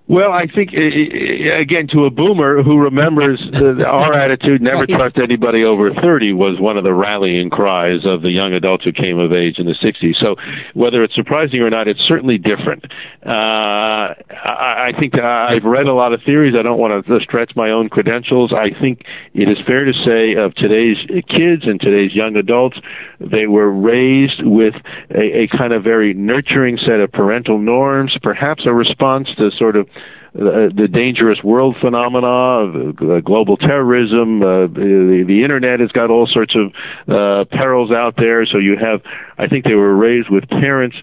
Well, 0.09 0.31
I 0.31 0.47
think 0.47 0.73
again 0.73 1.89
to 1.89 2.05
a 2.05 2.11
boomer 2.11 2.63
who 2.63 2.79
remembers 2.79 3.43
our 3.85 4.13
attitude, 4.13 4.63
never 4.63 4.87
trust 4.87 5.19
anybody 5.19 5.65
over 5.65 5.93
thirty, 5.93 6.33
was 6.33 6.61
one 6.61 6.77
of 6.77 6.85
the 6.85 6.95
rallying 6.95 7.51
cries 7.51 8.05
of 8.05 8.23
the 8.23 8.31
young 8.31 8.53
adults 8.53 8.85
who 8.85 8.93
came 8.93 9.19
of 9.19 9.33
age 9.33 9.59
in 9.59 9.67
the 9.67 9.75
'60s. 9.75 10.15
So, 10.21 10.37
whether 10.75 11.03
it's 11.03 11.15
surprising 11.17 11.61
or 11.61 11.71
not, 11.71 11.89
it's 11.89 12.01
certainly 12.07 12.39
different. 12.39 12.85
Uh, 13.25 14.15
I, 14.31 14.93
I 14.95 15.01
think 15.01 15.19
I've 15.19 15.65
read 15.65 15.87
a 15.87 15.95
lot 15.95 16.13
of 16.13 16.23
theories. 16.23 16.55
I 16.57 16.63
don't 16.63 16.79
want 16.79 17.05
to 17.05 17.21
stretch 17.21 17.57
my 17.57 17.71
own 17.71 17.89
credentials. 17.89 18.53
I 18.53 18.71
think 18.79 19.03
it 19.35 19.51
is 19.51 19.59
fair 19.67 19.85
to 19.87 19.93
say 20.05 20.35
of 20.35 20.55
today's 20.55 20.99
kids 21.29 21.65
and 21.67 21.81
today's 21.81 22.15
young 22.15 22.37
adults, 22.37 22.79
they 23.19 23.49
were 23.49 23.73
raised 23.73 24.45
with 24.45 24.75
a, 25.11 25.43
a 25.43 25.49
kind 25.49 25.73
of 25.73 25.83
very 25.83 26.15
nurturing 26.15 26.79
set 26.79 27.01
of 27.01 27.11
parental 27.11 27.59
norms, 27.59 28.17
perhaps 28.23 28.67
a 28.67 28.73
response 28.73 29.29
to 29.37 29.51
sort 29.51 29.75
of 29.75 29.89
uh, 30.37 30.69
the 30.75 30.87
dangerous 30.93 31.43
world 31.43 31.77
phenomena, 31.81 32.91
uh, 32.91 33.21
global 33.21 33.57
terrorism, 33.57 34.43
uh, 34.43 34.67
the, 34.67 35.25
the 35.27 35.41
internet 35.43 35.81
has 35.81 35.91
got 35.93 36.11
all 36.11 36.27
sorts 36.27 36.55
of 36.55 36.73
uh, 37.09 37.45
perils 37.47 37.91
out 37.91 38.17
there. 38.19 38.45
So 38.45 38.59
you 38.59 38.77
have, 38.77 39.01
I 39.39 39.47
think 39.47 39.65
they 39.65 39.75
were 39.75 39.97
raised 39.97 40.29
with 40.29 40.47
parents 40.49 40.97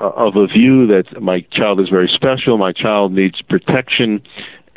uh, 0.00 0.08
of 0.08 0.36
a 0.36 0.46
view 0.46 0.86
that 0.86 1.20
my 1.20 1.42
child 1.52 1.80
is 1.80 1.90
very 1.90 2.10
special, 2.14 2.56
my 2.56 2.72
child 2.72 3.12
needs 3.12 3.42
protection, 3.42 4.22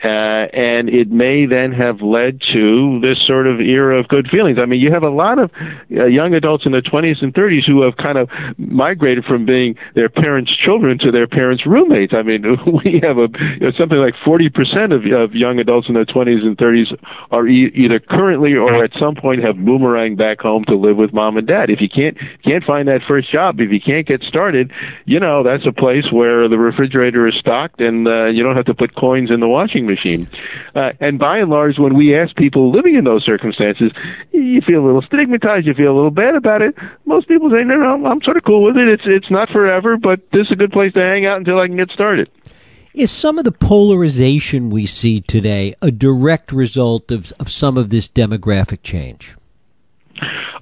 uh, 0.03 0.07
and 0.53 0.89
it 0.89 1.09
may 1.09 1.45
then 1.45 1.71
have 1.71 2.01
led 2.01 2.41
to 2.53 2.99
this 3.01 3.17
sort 3.25 3.47
of 3.47 3.59
era 3.59 3.99
of 3.99 4.07
good 4.07 4.27
feelings. 4.29 4.59
I 4.61 4.65
mean, 4.65 4.81
you 4.81 4.91
have 4.91 5.03
a 5.03 5.09
lot 5.09 5.39
of 5.39 5.51
uh, 5.91 6.05
young 6.05 6.33
adults 6.33 6.65
in 6.65 6.73
their 6.73 6.81
20s 6.81 7.23
and 7.23 7.33
30s 7.33 7.65
who 7.65 7.83
have 7.83 7.95
kind 7.97 8.17
of 8.17 8.29
migrated 8.57 9.23
from 9.25 9.45
being 9.45 9.75
their 9.95 10.09
parents' 10.09 10.51
children 10.57 10.99
to 10.99 11.11
their 11.11 11.27
parents' 11.27 11.65
roommates. 11.65 12.13
I 12.13 12.23
mean, 12.23 12.43
we 12.83 12.99
have 13.03 13.17
a 13.17 13.27
you 13.31 13.59
know, 13.59 13.71
something 13.77 13.97
like 13.97 14.15
40% 14.25 14.93
of, 14.93 15.29
of 15.29 15.33
young 15.33 15.59
adults 15.59 15.87
in 15.87 15.93
their 15.93 16.05
20s 16.05 16.43
and 16.43 16.57
30s 16.57 16.97
are 17.31 17.47
e- 17.47 17.71
either 17.73 17.99
currently 17.99 18.53
or 18.53 18.83
at 18.83 18.91
some 18.99 19.15
point 19.15 19.43
have 19.43 19.55
boomeranged 19.55 20.17
back 20.17 20.41
home 20.41 20.65
to 20.65 20.75
live 20.75 20.97
with 20.97 21.13
mom 21.13 21.37
and 21.37 21.47
dad. 21.47 21.69
If 21.69 21.79
you 21.81 21.89
can't 21.89 22.17
can't 22.43 22.63
find 22.63 22.87
that 22.87 23.01
first 23.07 23.31
job, 23.31 23.59
if 23.59 23.71
you 23.71 23.79
can't 23.79 24.05
get 24.05 24.21
started, 24.23 24.71
you 25.05 25.19
know 25.19 25.43
that's 25.43 25.65
a 25.65 25.71
place 25.71 26.05
where 26.11 26.47
the 26.47 26.57
refrigerator 26.57 27.27
is 27.27 27.35
stocked 27.39 27.79
and 27.79 28.07
uh, 28.07 28.25
you 28.25 28.43
don't 28.43 28.55
have 28.55 28.65
to 28.65 28.73
put 28.73 28.95
coins 28.95 29.31
in 29.31 29.39
the 29.39 29.47
washing 29.47 29.84
machine. 29.85 30.27
Uh, 30.75 30.91
and 30.99 31.19
by 31.19 31.37
and 31.37 31.49
large, 31.49 31.77
when 31.77 31.95
we 31.95 32.17
ask 32.17 32.35
people 32.35 32.71
living 32.71 32.95
in 32.95 33.03
those 33.03 33.23
circumstances, 33.23 33.91
you 34.31 34.61
feel 34.61 34.83
a 34.83 34.85
little 34.85 35.01
stigmatized, 35.01 35.65
you 35.65 35.73
feel 35.73 35.91
a 35.91 35.95
little 35.95 36.11
bad 36.11 36.35
about 36.35 36.61
it. 36.61 36.75
Most 37.05 37.27
people 37.27 37.49
say, 37.49 37.63
no, 37.63 37.75
no, 37.75 38.05
I'm 38.07 38.21
sort 38.21 38.37
of 38.37 38.43
cool 38.43 38.63
with 38.63 38.77
it. 38.77 38.87
It's 38.87 39.03
it's 39.05 39.31
not 39.31 39.49
forever, 39.49 39.97
but 39.97 40.19
this 40.31 40.47
is 40.47 40.51
a 40.51 40.55
good 40.55 40.71
place 40.71 40.93
to 40.93 41.01
hang 41.01 41.25
out 41.25 41.37
until 41.37 41.59
I 41.59 41.67
can 41.67 41.77
get 41.77 41.91
started. 41.91 42.29
Is 42.93 43.11
some 43.11 43.37
of 43.37 43.43
the 43.43 43.51
polarization 43.51 44.69
we 44.69 44.85
see 44.85 45.19
today 45.19 45.75
a 45.81 45.91
direct 45.91 46.53
result 46.53 47.11
of, 47.11 47.33
of 47.39 47.51
some 47.51 47.77
of 47.77 47.89
this 47.89 48.07
demographic 48.07 48.83
change? 48.83 49.35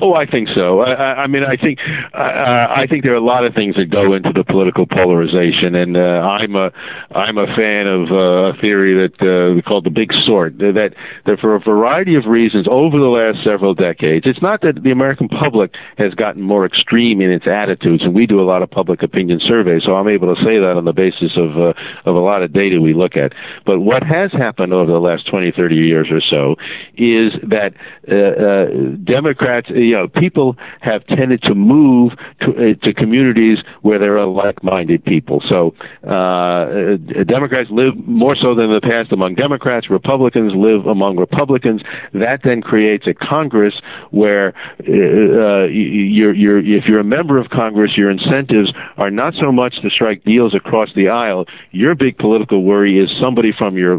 Oh, 0.02 0.14
I 0.14 0.26
think 0.26 0.50
so. 0.56 0.82
I, 0.82 1.24
I 1.24 1.28
mean, 1.28 1.44
I 1.44 1.56
think 1.56 1.80
uh, 2.14 2.18
I 2.18 2.86
think 2.90 3.04
there 3.04 3.14
are 3.14 3.22
a 3.22 3.24
lot 3.24 3.46
of 3.46 3.54
things 3.54 3.76
that 3.76 3.90
go 3.90 4.14
into 4.14 4.32
the 4.34 4.44
political 4.44 4.86
polarization, 4.86 5.76
and 5.76 5.98
uh, 5.98 6.00
I'm 6.00 6.56
a 6.56 6.72
I'm 7.12 7.38
a 7.38 7.48
fan 7.56 7.88
of 7.88 8.12
uh, 8.12 8.58
a 8.58 8.62
theory 8.62 9.08
that 9.08 9.22
uh, 9.22 9.62
call 9.68 9.82
the 9.82 9.90
big 9.90 10.12
sort. 10.26 10.58
That 10.58 10.94
that 11.26 11.40
for 11.40 11.56
a 11.56 11.60
variety 11.60 12.16
of 12.16 12.26
reasons 12.26 12.68
over 12.70 12.98
the 12.98 13.12
last 13.12 13.44
several 13.44 13.74
decades, 13.74 14.26
it's 14.26 14.42
not 14.42 14.62
that 14.62 14.84
the 14.84 14.92
American 14.92 15.28
public 15.30 15.74
has 15.98 16.14
gotten 16.14 16.42
more 16.42 16.66
extreme 16.66 17.22
in 17.22 17.32
its 17.32 17.46
attitudes, 17.48 18.04
and 18.04 18.14
we 18.14 18.26
do 18.26 18.42
a 18.42 18.48
lot 18.48 18.64
of 18.64 18.72
public 18.72 19.04
opinion 19.04 19.40
surveys, 19.46 19.84
so 19.86 19.96
I'm 19.96 20.08
able 20.08 20.34
to 20.34 20.42
say 20.44 20.60
that 20.60 20.76
on 20.76 20.86
the 20.86 20.94
basis 20.94 21.38
of 21.38 21.58
uh, 21.58 21.74
of 22.06 22.16
a 22.16 22.20
lot 22.20 22.44
of 22.44 22.54
data 22.54 22.82
we 22.82 22.94
look 22.94 23.16
at. 23.16 23.34
But 23.66 23.80
what 23.80 24.04
has 24.04 24.32
happened 24.32 24.74
over 24.74 24.92
the 24.92 25.00
last 25.00 25.28
20, 25.30 25.52
30 25.56 25.76
years 25.76 26.08
or 26.12 26.22
so 26.22 26.56
is 26.96 27.34
that 27.44 27.74
uh, 28.10 28.16
uh, 28.16 28.96
Democrats 29.04 29.70
you 29.86 29.94
know, 29.94 30.08
people 30.08 30.56
have 30.82 31.06
tended 31.08 31.42
to 31.44 31.56
move 31.56 32.12
to, 32.42 32.52
uh, 32.52 32.86
to 32.86 32.94
communities 32.94 33.60
where 33.82 34.00
there 34.00 34.18
are 34.18 34.26
like-minded 34.26 35.04
people. 35.04 35.42
So 35.50 35.76
uh, 36.08 36.98
Democrats 37.24 37.70
live 37.72 37.96
more 37.96 38.36
so 38.36 38.56
than 38.56 38.66
in 38.66 38.74
the 38.74 38.82
past 38.82 39.12
among 39.12 39.36
Democrats. 39.36 39.90
Republicans 39.90 40.54
live 40.56 40.86
among 40.86 41.18
Republicans. 41.18 41.82
That 42.14 42.42
then 42.44 42.62
creates 42.62 43.08
a 43.08 43.14
Congress 43.14 43.74
where 44.12 44.54
uh, 44.80 44.92
uh, 44.92 45.66
you're, 45.68 46.34
you're, 46.34 46.60
if 46.60 46.86
you're 46.86 47.00
a 47.00 47.04
member 47.04 47.38
of 47.38 47.50
Congress, 47.50 47.92
your 47.96 48.10
incentives 48.10 48.72
are 48.98 49.12
not 49.12 49.34
so 49.40 49.52
much 49.52 49.76
to 49.82 49.90
strike 49.90 50.24
deals 50.24 50.56
across 50.56 50.90
the 50.96 51.10
aisle. 51.10 51.46
Your 51.72 51.96
big 51.96 52.18
political 52.18 52.64
worry 52.64 53.00
is 53.00 53.10
somebody 53.22 53.52
from 53.58 53.78
your 53.78 53.98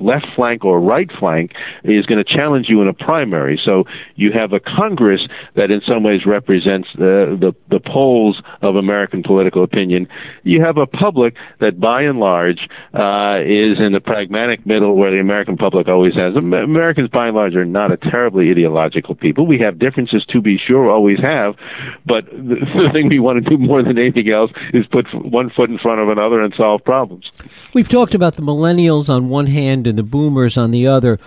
left 0.00 0.26
flank 0.34 0.64
or 0.64 0.80
right 0.80 1.10
flank 1.18 1.52
is 1.84 2.06
going 2.06 2.22
to 2.22 2.38
challenge 2.38 2.66
you 2.68 2.82
in 2.82 2.88
a 2.88 2.92
primary. 2.94 3.60
So 3.64 3.84
you 4.14 4.32
have 4.32 4.52
a 4.52 4.60
Congress 4.60 5.25
that 5.54 5.70
in 5.70 5.80
some 5.86 6.02
ways 6.02 6.26
represents 6.26 6.88
the, 6.96 7.36
the, 7.40 7.54
the 7.70 7.80
poles 7.80 8.40
of 8.62 8.76
American 8.76 9.22
political 9.22 9.62
opinion. 9.62 10.08
You 10.42 10.62
have 10.62 10.76
a 10.76 10.86
public 10.86 11.34
that 11.60 11.80
by 11.80 12.02
and 12.02 12.18
large 12.18 12.68
uh, 12.94 13.40
is 13.44 13.78
in 13.78 13.92
the 13.92 14.00
pragmatic 14.02 14.66
middle 14.66 14.96
where 14.96 15.10
the 15.10 15.20
American 15.20 15.56
public 15.56 15.88
always 15.88 16.14
has. 16.14 16.36
Americans 16.36 17.08
by 17.10 17.28
and 17.28 17.36
large 17.36 17.54
are 17.54 17.64
not 17.64 17.92
a 17.92 17.96
terribly 17.96 18.50
ideological 18.50 19.14
people. 19.14 19.46
We 19.46 19.58
have 19.60 19.78
differences 19.78 20.24
to 20.30 20.40
be 20.40 20.58
sure, 20.58 20.90
always 20.90 21.20
have, 21.20 21.56
but 22.04 22.26
the, 22.26 22.56
the 22.86 22.90
thing 22.92 23.08
we 23.08 23.18
want 23.18 23.42
to 23.42 23.50
do 23.50 23.58
more 23.58 23.82
than 23.82 23.98
anything 23.98 24.32
else 24.32 24.50
is 24.72 24.86
put 24.86 25.06
one 25.14 25.50
foot 25.50 25.70
in 25.70 25.78
front 25.78 26.00
of 26.00 26.08
another 26.08 26.40
and 26.40 26.54
solve 26.56 26.84
problems. 26.84 27.30
We've 27.74 27.88
talked 27.88 28.14
about 28.14 28.34
the 28.34 28.42
millennials 28.42 29.08
on 29.08 29.28
one 29.28 29.46
hand 29.46 29.86
and 29.86 29.98
the 29.98 30.02
boomers 30.02 30.56
on 30.56 30.70
the 30.70 30.86
other 30.86 31.18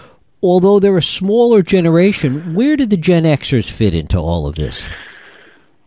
although 0.42 0.80
they're 0.80 0.98
a 0.98 1.02
smaller 1.02 1.62
generation, 1.62 2.54
where 2.54 2.76
did 2.76 2.90
the 2.90 2.98
Gen 2.98 3.24
Xers 3.24 3.70
fit 3.70 3.94
into 3.94 4.18
all 4.18 4.48
of 4.48 4.56
this? 4.56 4.88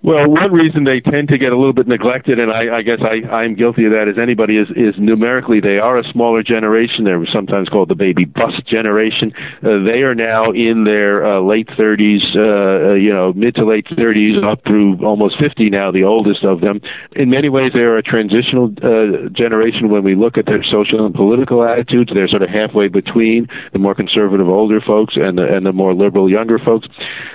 Well, 0.05 0.29
one 0.29 0.51
reason 0.51 0.83
they 0.83 0.99
tend 0.99 1.29
to 1.29 1.39
get 1.39 1.53
a 1.53 1.57
little 1.57 1.73
bit 1.73 1.87
neglected, 1.87 2.41
and 2.41 2.51
I, 2.51 2.79
I 2.79 2.83
guess 2.83 2.99
I, 3.01 3.23
I'm 3.31 3.55
guilty 3.55 3.87
of 3.87 3.93
that 3.95 4.09
as 4.09 4.19
anybody, 4.19 4.55
is, 4.55 4.67
is 4.75 4.99
numerically 4.99 5.61
they 5.61 5.79
are 5.79 5.97
a 5.97 6.03
smaller 6.11 6.43
generation. 6.43 7.05
They're 7.05 7.25
sometimes 7.33 7.69
called 7.69 7.89
the 7.89 7.95
baby 7.95 8.25
bust 8.25 8.67
generation. 8.67 9.33
Uh, 9.63 9.87
they 9.87 10.03
are 10.03 10.17
now 10.17 10.51
in 10.51 10.83
their 10.83 11.25
uh, 11.25 11.41
late 11.41 11.69
30s, 11.79 12.19
uh, 12.35 12.91
uh, 12.91 12.95
you 12.95 13.15
know, 13.15 13.33
mid 13.35 13.55
to 13.55 13.65
late 13.65 13.87
30s, 13.95 14.43
up 14.43 14.59
through 14.67 14.99
almost 15.07 15.39
50 15.39 15.71
now, 15.71 15.93
the 15.93 16.03
oldest 16.03 16.43
of 16.43 16.61
them. 16.61 16.81
In 17.15 17.31
many 17.31 17.49
ways, 17.49 17.71
they 17.73 17.87
are 17.87 17.97
a 17.97 18.03
transitional 18.03 18.75
uh, 18.83 19.29
generation 19.31 19.89
when 19.89 20.03
we 20.03 20.17
look 20.17 20.37
at 20.37 20.47
their 20.47 20.65
social 20.65 21.07
and 21.07 21.15
political 21.15 21.63
attitudes. 21.63 22.11
They're 22.13 22.27
sort 22.27 22.43
of 22.43 22.51
halfway 22.51 22.89
between 22.89 23.47
the 23.73 23.79
more 23.79 23.95
conservative 23.95 24.49
older 24.49 24.81
folks 24.81 25.15
and 25.15 25.39
the, 25.39 25.47
and 25.47 25.65
the 25.65 25.73
more 25.73 25.95
liberal 25.95 26.29
younger 26.29 26.59
folks. 26.59 26.89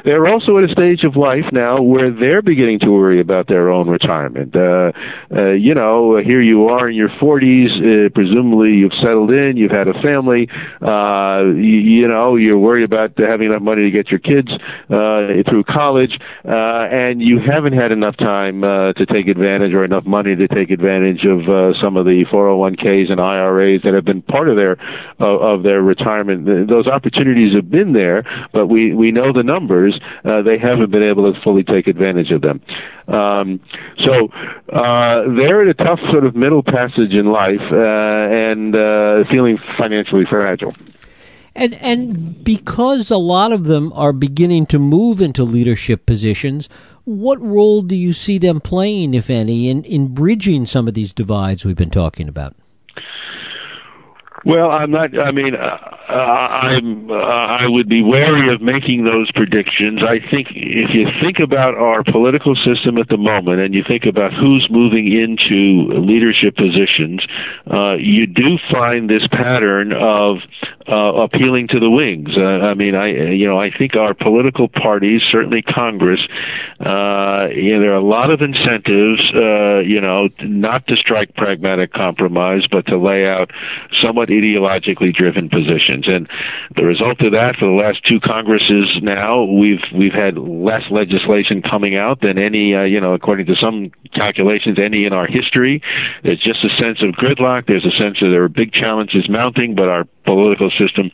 They're 0.03 0.27
also 0.27 0.57
at 0.57 0.69
a 0.69 0.73
stage 0.73 1.05
of 1.05 1.15
life 1.15 1.47
now 1.53 1.81
where 1.81 2.11
they're 2.11 2.41
beginning 2.41 2.56
beginning 2.57 2.79
to 2.79 2.89
worry 2.91 3.21
about 3.21 3.47
their 3.47 3.69
own 3.69 3.87
retirement. 3.87 4.55
Uh, 4.55 4.91
uh, 5.37 5.51
you 5.51 5.75
know, 5.75 6.15
here 6.25 6.41
you 6.41 6.65
are 6.69 6.89
in 6.89 6.95
your 6.95 7.09
40s, 7.21 7.69
uh, 7.69 8.09
presumably 8.15 8.71
you've 8.71 8.97
settled 8.99 9.29
in, 9.29 9.57
you've 9.57 9.69
had 9.69 9.87
a 9.87 9.93
family, 10.01 10.49
uh, 10.81 11.43
you, 11.53 12.01
you 12.01 12.07
know, 12.07 12.35
you're 12.35 12.57
worried 12.57 12.83
about 12.83 13.11
having 13.15 13.49
enough 13.49 13.61
money 13.61 13.83
to 13.83 13.91
get 13.91 14.09
your 14.09 14.19
kids 14.19 14.49
uh, 14.89 15.45
through 15.47 15.63
college, 15.69 16.17
uh, 16.45 16.89
and 16.89 17.21
you 17.21 17.39
haven't 17.39 17.73
had 17.73 17.91
enough 17.91 18.17
time 18.17 18.63
uh, 18.63 18.91
to 18.93 19.05
take 19.05 19.27
advantage 19.27 19.73
or 19.73 19.83
enough 19.83 20.05
money 20.07 20.35
to 20.35 20.47
take 20.47 20.71
advantage 20.71 21.25
of 21.25 21.47
uh, 21.47 21.79
some 21.79 21.95
of 21.95 22.05
the 22.05 22.25
401ks 22.33 23.11
and 23.11 23.21
IRAs 23.21 23.81
that 23.83 23.93
have 23.93 24.05
been 24.05 24.23
part 24.23 24.49
of 24.49 24.55
their 24.55 24.77
uh, 25.19 25.53
of 25.53 25.61
their 25.61 25.83
retirement. 25.83 26.67
Those 26.67 26.87
opportunities 26.87 27.53
have 27.53 27.69
been 27.69 27.93
there, 27.93 28.23
but 28.51 28.65
we 28.65 28.95
we 28.95 29.11
know 29.11 29.31
the 29.31 29.43
numbers. 29.43 29.99
Uh, 30.25 30.41
they 30.41 30.57
haven't 30.57 30.89
been 30.89 31.03
able 31.03 31.31
to 31.31 31.39
fully 31.41 31.63
take 31.63 31.85
advantage 31.85 32.31
of 32.31 32.41
them. 32.41 32.46
Um, 33.07 33.59
so 33.99 34.27
uh, 34.73 35.23
they're 35.35 35.61
at 35.61 35.67
a 35.69 35.73
tough 35.73 35.99
sort 36.11 36.25
of 36.25 36.35
middle 36.35 36.63
passage 36.63 37.13
in 37.13 37.31
life 37.31 37.61
uh, 37.71 37.75
and 37.75 38.75
uh, 38.75 39.23
feeling 39.29 39.57
financially 39.77 40.25
fragile. 40.29 40.73
And 41.55 41.73
and 41.75 42.43
because 42.43 43.09
a 43.09 43.17
lot 43.17 43.51
of 43.51 43.63
them 43.63 43.91
are 43.93 44.13
beginning 44.13 44.67
to 44.67 44.77
move 44.77 45.21
into 45.21 45.43
leadership 45.43 46.05
positions, 46.05 46.69
what 47.03 47.41
role 47.41 47.81
do 47.81 47.95
you 47.95 48.13
see 48.13 48.37
them 48.37 48.61
playing, 48.61 49.15
if 49.15 49.29
any, 49.29 49.69
in, 49.69 49.83
in 49.83 50.13
bridging 50.13 50.65
some 50.67 50.87
of 50.87 50.93
these 50.93 51.13
divides 51.13 51.65
we've 51.65 51.75
been 51.75 51.89
talking 51.89 52.27
about? 52.27 52.53
Well, 54.45 54.69
I'm 54.69 54.91
not. 54.91 55.17
I 55.17 55.31
mean, 55.31 55.55
uh, 55.55 55.77
uh, 56.09 56.13
I'm. 56.13 57.09
Uh, 57.09 57.15
I 57.15 57.67
would 57.67 57.89
be 57.89 58.03
wary 58.03 58.53
of 58.53 58.61
making 58.61 59.03
those 59.03 59.31
predictions. 59.31 60.01
I 60.03 60.19
think 60.29 60.49
if 60.51 60.93
you 60.93 61.07
think 61.21 61.39
about 61.39 61.75
our 61.75 62.03
political 62.03 62.55
system 62.55 62.97
at 62.97 63.09
the 63.09 63.17
moment, 63.17 63.59
and 63.59 63.73
you 63.73 63.83
think 63.87 64.05
about 64.05 64.33
who's 64.33 64.67
moving 64.69 65.11
into 65.11 65.91
leadership 65.99 66.55
positions, 66.55 67.25
uh, 67.71 67.95
you 67.95 68.27
do 68.27 68.57
find 68.71 69.09
this 69.09 69.25
pattern 69.31 69.91
of 69.91 70.37
uh, 70.87 71.23
appealing 71.23 71.67
to 71.69 71.79
the 71.79 71.89
wings. 71.89 72.29
Uh, 72.37 72.41
I 72.41 72.73
mean, 72.75 72.95
I 72.95 73.07
you 73.31 73.47
know 73.47 73.59
I 73.59 73.71
think 73.75 73.95
our 73.95 74.13
political 74.13 74.67
parties, 74.67 75.21
certainly 75.31 75.61
Congress, 75.63 76.21
uh, 76.79 77.47
you 77.51 77.73
know, 77.73 77.81
there 77.81 77.93
are 77.93 77.99
a 77.99 78.05
lot 78.05 78.29
of 78.29 78.41
incentives, 78.41 79.21
uh, 79.33 79.79
you 79.79 79.99
know, 79.99 80.29
not 80.41 80.85
to 80.87 80.95
strike 80.95 81.33
pragmatic 81.35 81.91
compromise, 81.91 82.67
but 82.71 82.85
to 82.87 82.97
lay 82.97 83.27
out 83.27 83.51
somewhat 84.01 84.26
ideologically 84.27 85.13
driven 85.13 85.49
positions. 85.49 86.07
And 86.07 86.29
the 86.75 86.83
result 86.83 87.21
of 87.21 87.31
that, 87.33 87.55
for 87.57 87.65
the 87.65 87.71
last 87.71 88.03
two 88.05 88.19
Congresses 88.19 89.01
now, 89.01 89.43
we've 89.43 89.83
we've 89.93 90.13
had 90.13 90.37
less 90.37 90.83
legislation 90.91 91.61
coming 91.61 91.95
out 91.95 92.21
than 92.21 92.37
any, 92.37 92.75
uh, 92.75 92.83
you 92.83 93.01
know, 93.01 93.13
according 93.13 93.45
to 93.47 93.55
some 93.55 93.91
calculations, 94.13 94.77
any 94.79 95.05
in 95.05 95.13
our 95.13 95.27
history. 95.27 95.81
There's 96.23 96.41
just 96.41 96.63
a 96.63 96.69
sense 96.81 97.01
of 97.01 97.15
gridlock. 97.15 97.67
There's 97.67 97.85
a 97.85 97.95
sense 97.97 98.19
that 98.19 98.29
there 98.29 98.43
are 98.43 98.49
big 98.49 98.71
challenges 98.73 99.29
mounting, 99.29 99.75
but 99.75 99.89
our 99.89 100.05
political 100.27 100.69
system 100.69 101.09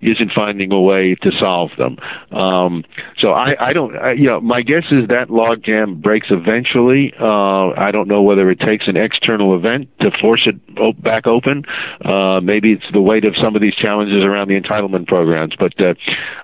isn't 0.00 0.32
finding 0.34 0.72
a 0.72 0.80
way 0.80 1.14
to 1.22 1.30
solve 1.38 1.70
them. 1.76 1.98
Um, 2.32 2.82
so 3.18 3.32
I, 3.32 3.54
I 3.60 3.72
don't, 3.72 3.94
I, 3.96 4.12
you 4.12 4.26
know, 4.26 4.40
my 4.40 4.62
guess 4.62 4.84
is 4.90 5.06
that 5.08 5.28
logjam 5.28 6.00
breaks 6.00 6.28
eventually. 6.30 7.12
Uh, 7.20 7.76
I 7.76 7.90
don't 7.92 8.08
know 8.08 8.22
whether 8.22 8.50
it 8.50 8.58
takes 8.60 8.88
an 8.88 8.96
external 8.96 9.54
event 9.54 9.88
to 10.00 10.10
force 10.20 10.46
it 10.46 10.56
op- 10.78 11.00
back 11.02 11.26
open. 11.26 11.64
Uh, 12.04 12.40
maybe 12.40 12.72
it's 12.72 12.90
the 12.92 13.00
weight 13.00 13.24
of 13.24 13.34
some 13.36 13.54
of 13.54 13.60
these 13.60 13.74
challenges 13.74 14.24
around 14.24 14.48
the 14.48 14.58
entitlement 14.58 15.06
programs, 15.06 15.54
but 15.58 15.72
uh, 15.80 15.94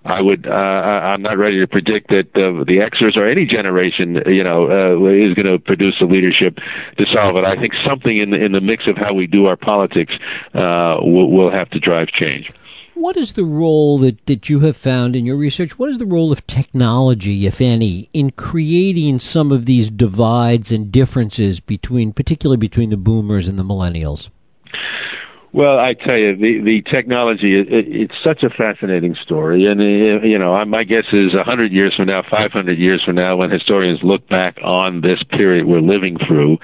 I 0.04 0.20
would, 0.20 0.46
uh, 0.46 0.50
I'm 0.50 1.22
not 1.22 1.38
ready 1.38 1.58
to 1.60 1.66
predict 1.66 2.08
that 2.10 2.28
uh, 2.36 2.64
the 2.64 2.84
Xers 2.84 3.16
or 3.16 3.26
any 3.26 3.46
generation, 3.46 4.20
you 4.26 4.44
know, 4.44 4.68
uh, 4.68 5.08
is 5.08 5.34
going 5.34 5.46
to 5.46 5.58
produce 5.58 5.96
a 6.00 6.04
leadership 6.04 6.58
to 6.98 7.06
solve 7.12 7.36
it. 7.36 7.44
I 7.44 7.56
think 7.56 7.72
something 7.86 8.16
in 8.18 8.30
the, 8.30 8.36
in 8.36 8.52
the 8.52 8.60
mix 8.60 8.86
of 8.86 8.96
how 8.96 9.14
we 9.14 9.26
do 9.26 9.46
our 9.46 9.56
politics 9.56 10.12
uh, 10.54 11.00
will, 11.00 11.30
will 11.30 11.50
have 11.50 11.70
to 11.70 11.80
drive 11.80 12.08
change. 12.12 12.50
What 12.94 13.16
is 13.16 13.32
the 13.32 13.44
role 13.44 13.98
that, 13.98 14.26
that 14.26 14.48
you 14.48 14.60
have 14.60 14.76
found 14.76 15.16
in 15.16 15.24
your 15.24 15.36
research? 15.36 15.78
What 15.78 15.88
is 15.88 15.98
the 15.98 16.06
role 16.06 16.32
of 16.32 16.46
technology, 16.46 17.46
if 17.46 17.60
any, 17.60 18.10
in 18.12 18.30
creating 18.32 19.20
some 19.20 19.52
of 19.52 19.64
these 19.64 19.90
divides 19.90 20.70
and 20.70 20.92
differences 20.92 21.60
between, 21.60 22.12
particularly 22.12 22.58
between 22.58 22.90
the 22.90 22.96
boomers 22.96 23.48
and 23.48 23.58
the 23.58 23.64
millennials? 23.64 24.28
Well, 25.52 25.80
I 25.80 25.94
tell 25.94 26.16
you, 26.16 26.36
the 26.36 26.62
the 26.62 26.82
technology 26.88 27.58
it, 27.58 27.66
it's 27.68 28.14
such 28.22 28.44
a 28.44 28.50
fascinating 28.50 29.16
story, 29.24 29.66
and 29.66 29.80
uh, 29.80 30.24
you 30.24 30.38
know, 30.38 30.56
my 30.64 30.84
guess 30.84 31.06
is 31.12 31.34
a 31.34 31.42
hundred 31.42 31.72
years 31.72 31.92
from 31.96 32.06
now, 32.06 32.22
five 32.30 32.52
hundred 32.52 32.78
years 32.78 33.02
from 33.04 33.16
now, 33.16 33.36
when 33.36 33.50
historians 33.50 33.98
look 34.04 34.28
back 34.28 34.58
on 34.62 35.00
this 35.00 35.20
period 35.30 35.66
we're 35.66 35.80
living 35.80 36.18
through, 36.28 36.58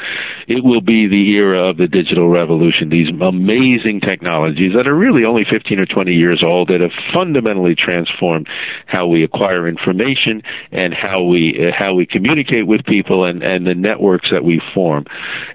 it 0.47 0.63
will 0.63 0.81
be 0.81 1.09
the 1.09 1.35
era 1.35 1.69
of 1.69 1.79
the 1.79 1.89
digital 1.89 2.29
revolution. 2.29 2.89
These 2.89 3.09
amazing 3.21 4.03
technologies 4.03 4.73
that 4.77 4.89
are 4.89 4.95
really 4.95 5.27
only 5.27 5.43
fifteen 5.53 5.81
or 5.81 5.87
twenty 5.87 6.15
years 6.15 6.45
old 6.47 6.69
that 6.69 6.81
have 6.81 6.95
fundamentally 7.13 7.75
transformed 7.75 8.47
how 8.87 9.09
we 9.09 9.25
acquire 9.25 9.67
information 9.67 10.43
and 10.71 10.95
how 10.95 11.25
we 11.25 11.59
uh, 11.59 11.73
how 11.77 11.95
we 11.95 12.07
communicate 12.07 12.69
with 12.69 12.85
people 12.85 13.25
and 13.25 13.43
and 13.43 13.67
the 13.67 13.75
networks 13.75 14.29
that 14.31 14.45
we 14.45 14.63
form. 14.73 15.07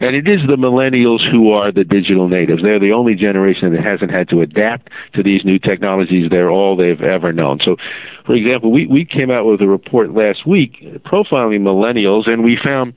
And 0.02 0.18
it 0.18 0.28
is 0.28 0.42
the 0.48 0.58
millennials 0.58 1.24
who 1.32 1.54
are 1.54 1.72
the 1.72 1.86
digital 1.86 2.28
natives. 2.28 2.62
They're 2.62 2.78
the 2.78 2.92
only 2.92 3.21
generation 3.22 3.74
that 3.74 3.84
hasn't 3.84 4.12
had 4.12 4.28
to 4.30 4.42
adapt 4.42 4.90
to 5.14 5.24
these 5.24 5.46
new 5.46 5.60
technologies. 5.60 6.30
They're 6.30 6.50
all 6.50 6.76
they've 6.76 7.02
ever 7.02 7.32
known. 7.32 7.60
So, 7.64 7.78
for 8.26 8.36
example, 8.36 8.72
we, 8.72 8.88
we 8.88 9.06
came 9.06 9.32
out 9.32 9.46
with 9.46 9.62
a 9.62 9.68
report 9.68 10.14
last 10.14 10.46
week 10.46 10.78
profiling 11.06 11.62
millennials, 11.62 12.30
and 12.30 12.44
we 12.44 12.58
found 12.64 12.94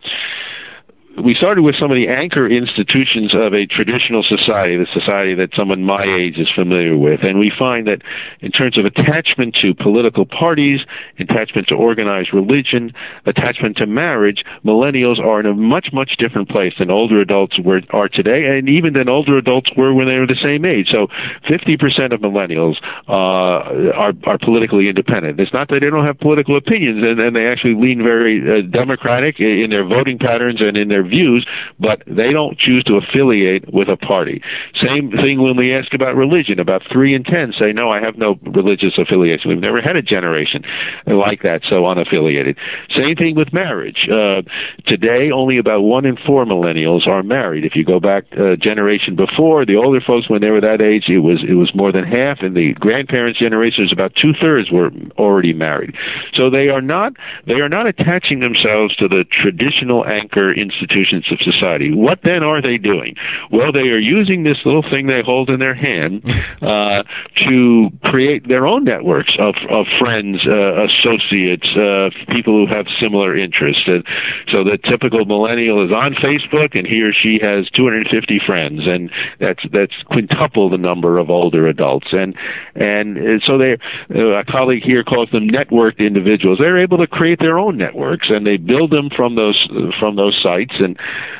we 1.22 1.34
started 1.34 1.62
with 1.62 1.76
some 1.78 1.90
of 1.90 1.96
the 1.96 2.08
anchor 2.08 2.48
institutions 2.48 3.34
of 3.34 3.52
a 3.54 3.66
traditional 3.66 4.24
society, 4.24 4.76
the 4.76 4.88
society 4.92 5.34
that 5.34 5.50
someone 5.54 5.84
my 5.84 6.02
age 6.02 6.38
is 6.38 6.48
familiar 6.54 6.96
with. 6.98 7.20
And 7.22 7.38
we 7.38 7.50
find 7.56 7.86
that 7.86 8.02
in 8.40 8.50
terms 8.50 8.76
of 8.76 8.84
attachment 8.84 9.54
to 9.62 9.74
political 9.74 10.26
parties, 10.26 10.80
attachment 11.18 11.68
to 11.68 11.76
organized 11.76 12.34
religion, 12.34 12.92
attachment 13.26 13.76
to 13.76 13.86
marriage, 13.86 14.44
millennials 14.64 15.20
are 15.20 15.38
in 15.38 15.46
a 15.46 15.54
much, 15.54 15.88
much 15.92 16.16
different 16.18 16.48
place 16.48 16.72
than 16.78 16.90
older 16.90 17.20
adults 17.20 17.58
were, 17.60 17.80
are 17.90 18.08
today, 18.08 18.58
and 18.58 18.68
even 18.68 18.92
than 18.94 19.08
older 19.08 19.38
adults 19.38 19.70
were 19.76 19.94
when 19.94 20.08
they 20.08 20.18
were 20.18 20.26
the 20.26 20.40
same 20.42 20.64
age. 20.64 20.88
So 20.90 21.06
50% 21.48 22.12
of 22.12 22.20
millennials 22.20 22.76
uh, 23.08 23.94
are, 23.94 24.12
are 24.26 24.38
politically 24.38 24.88
independent. 24.88 25.38
It's 25.38 25.52
not 25.52 25.68
that 25.68 25.80
they 25.80 25.90
don't 25.90 26.06
have 26.06 26.18
political 26.18 26.56
opinions, 26.56 27.02
and, 27.04 27.20
and 27.20 27.36
they 27.36 27.46
actually 27.46 27.74
lean 27.74 28.02
very 28.02 28.42
uh, 28.42 28.62
democratic 28.66 29.38
in 29.38 29.70
their 29.70 29.86
voting 29.86 30.18
patterns 30.18 30.60
and 30.60 30.76
in 30.76 30.88
their 30.88 31.03
views, 31.04 31.46
but 31.78 32.02
they 32.06 32.32
don't 32.32 32.58
choose 32.58 32.84
to 32.84 32.96
affiliate 32.96 33.72
with 33.72 33.88
a 33.88 33.96
party. 33.96 34.42
Same 34.82 35.10
thing 35.24 35.40
when 35.40 35.56
we 35.56 35.74
ask 35.74 35.92
about 35.94 36.16
religion. 36.16 36.60
About 36.60 36.82
three 36.90 37.14
in 37.14 37.24
ten 37.24 37.52
say, 37.58 37.72
no, 37.72 37.90
I 37.90 38.00
have 38.00 38.16
no 38.16 38.38
religious 38.42 38.98
affiliation. 38.98 39.50
We've 39.50 39.58
never 39.58 39.80
had 39.80 39.96
a 39.96 40.02
generation 40.02 40.64
like 41.06 41.42
that, 41.42 41.62
so 41.68 41.82
unaffiliated. 41.82 42.56
Same 42.96 43.16
thing 43.16 43.36
with 43.36 43.52
marriage. 43.52 44.08
Uh, 44.10 44.42
today, 44.86 45.30
only 45.30 45.58
about 45.58 45.80
one 45.82 46.04
in 46.04 46.16
four 46.26 46.44
millennials 46.44 47.06
are 47.06 47.22
married. 47.22 47.64
If 47.64 47.76
you 47.76 47.84
go 47.84 48.00
back 48.00 48.24
a 48.32 48.56
generation 48.56 49.16
before, 49.16 49.66
the 49.66 49.76
older 49.76 50.00
folks, 50.00 50.28
when 50.28 50.40
they 50.40 50.50
were 50.50 50.60
that 50.60 50.80
age, 50.80 51.04
it 51.08 51.18
was 51.18 51.42
it 51.46 51.54
was 51.54 51.74
more 51.74 51.92
than 51.92 52.04
half, 52.04 52.38
and 52.40 52.56
the 52.56 52.74
grandparents' 52.74 53.38
generation 53.38 53.84
is 53.84 53.92
about 53.92 54.12
two 54.14 54.32
thirds 54.40 54.70
were 54.70 54.90
already 55.18 55.52
married. 55.52 55.94
So 56.34 56.50
they 56.50 56.68
are 56.68 56.82
not 56.82 57.12
they 57.46 57.60
are 57.60 57.68
not 57.68 57.86
attaching 57.86 58.40
themselves 58.40 58.96
to 58.96 59.08
the 59.08 59.24
traditional 59.42 60.06
anchor 60.06 60.52
institution 60.52 60.93
institutions 60.94 61.26
of 61.30 61.38
society. 61.40 61.92
What 61.92 62.20
then 62.22 62.42
are 62.42 62.62
they 62.62 62.78
doing? 62.78 63.14
Well, 63.50 63.72
they 63.72 63.90
are 63.90 63.98
using 63.98 64.44
this 64.44 64.58
little 64.64 64.82
thing 64.82 65.06
they 65.06 65.22
hold 65.24 65.50
in 65.50 65.60
their 65.60 65.74
hand 65.74 66.22
uh, 66.62 67.02
to 67.48 67.90
create 68.04 68.46
their 68.48 68.66
own 68.66 68.84
networks 68.84 69.34
of, 69.38 69.54
of 69.70 69.86
friends, 69.98 70.38
uh, 70.46 70.84
associates, 70.84 71.66
uh, 71.76 72.10
people 72.32 72.66
who 72.66 72.72
have 72.72 72.86
similar 73.00 73.36
interests. 73.36 73.82
And 73.86 74.04
so 74.50 74.64
the 74.64 74.78
typical 74.78 75.24
millennial 75.24 75.84
is 75.84 75.92
on 75.92 76.14
Facebook, 76.14 76.76
and 76.76 76.86
he 76.86 77.02
or 77.02 77.12
she 77.12 77.38
has 77.42 77.68
250 77.70 78.40
friends, 78.46 78.82
and 78.86 79.10
that's 79.40 79.62
that's 79.72 79.94
quintuple 80.06 80.70
the 80.70 80.78
number 80.78 81.18
of 81.18 81.30
older 81.30 81.66
adults. 81.66 82.08
And 82.12 82.34
and 82.74 83.42
so 83.46 83.58
they, 83.58 83.76
uh, 84.14 84.40
a 84.40 84.44
colleague 84.44 84.82
here 84.82 85.02
calls 85.02 85.30
them 85.30 85.48
networked 85.48 85.98
individuals. 85.98 86.58
They're 86.62 86.82
able 86.82 86.98
to 86.98 87.06
create 87.06 87.38
their 87.38 87.58
own 87.58 87.76
networks, 87.76 88.28
and 88.30 88.46
they 88.46 88.56
build 88.56 88.90
them 88.90 89.10
from 89.14 89.34
those 89.34 89.58
from 89.98 90.16
those 90.16 90.38
sites. 90.42 90.74
And 90.84 90.98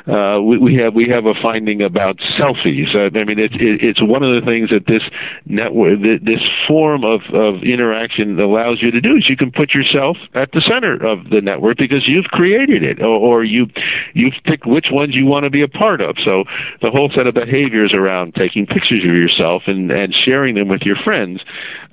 uh, 0.09 0.43
we, 0.43 0.59
we 0.59 0.75
have 0.77 0.95
we 0.95 1.09
have 1.09 1.27
a 1.27 1.35
finding 1.41 1.83
about 1.83 2.19
selfies. 2.39 2.95
Uh, 2.95 3.11
I 3.19 3.25
mean, 3.25 3.39
it's 3.39 3.55
it, 3.55 3.83
it's 3.83 4.03
one 4.03 4.23
of 4.23 4.35
the 4.35 4.51
things 4.51 4.71
that 4.71 4.87
this 4.87 5.03
network, 5.47 6.01
this 6.01 6.43
form 6.67 7.05
of 7.05 7.21
of 7.33 7.63
interaction 7.63 8.39
allows 8.41 8.83
you 8.83 8.91
to 8.91 9.01
do 9.01 9.17
is 9.17 9.29
you 9.29 9.37
can 9.37 9.53
put 9.53 9.75
yourself 9.75 10.17
at 10.35 10.51
the 10.53 10.61
center 10.61 10.95
of 10.95 11.31
the 11.31 11.41
network 11.41 11.79
because 11.79 12.09
you've 12.09 12.27
created 12.27 12.83
it, 12.83 13.01
or, 13.01 13.17
or 13.19 13.45
you 13.45 13.67
you've 14.15 14.35
picked 14.45 14.67
which 14.67 14.87
ones 14.91 15.15
you 15.15 15.27
want 15.27 15.45
to 15.45 15.51
be 15.51 15.63
a 15.63 15.69
part 15.69 16.01
of. 16.01 16.17
So 16.25 16.45
the 16.83 16.91
whole 16.91 17.11
set 17.15 17.27
of 17.27 17.35
behaviors 17.35 17.93
around 17.95 18.35
taking 18.35 18.67
pictures 18.67 19.05
of 19.05 19.15
yourself 19.15 19.63
and 19.67 19.91
and 19.91 20.15
sharing 20.25 20.55
them 20.55 20.69
with 20.69 20.83
your 20.83 20.97
friends. 21.05 21.41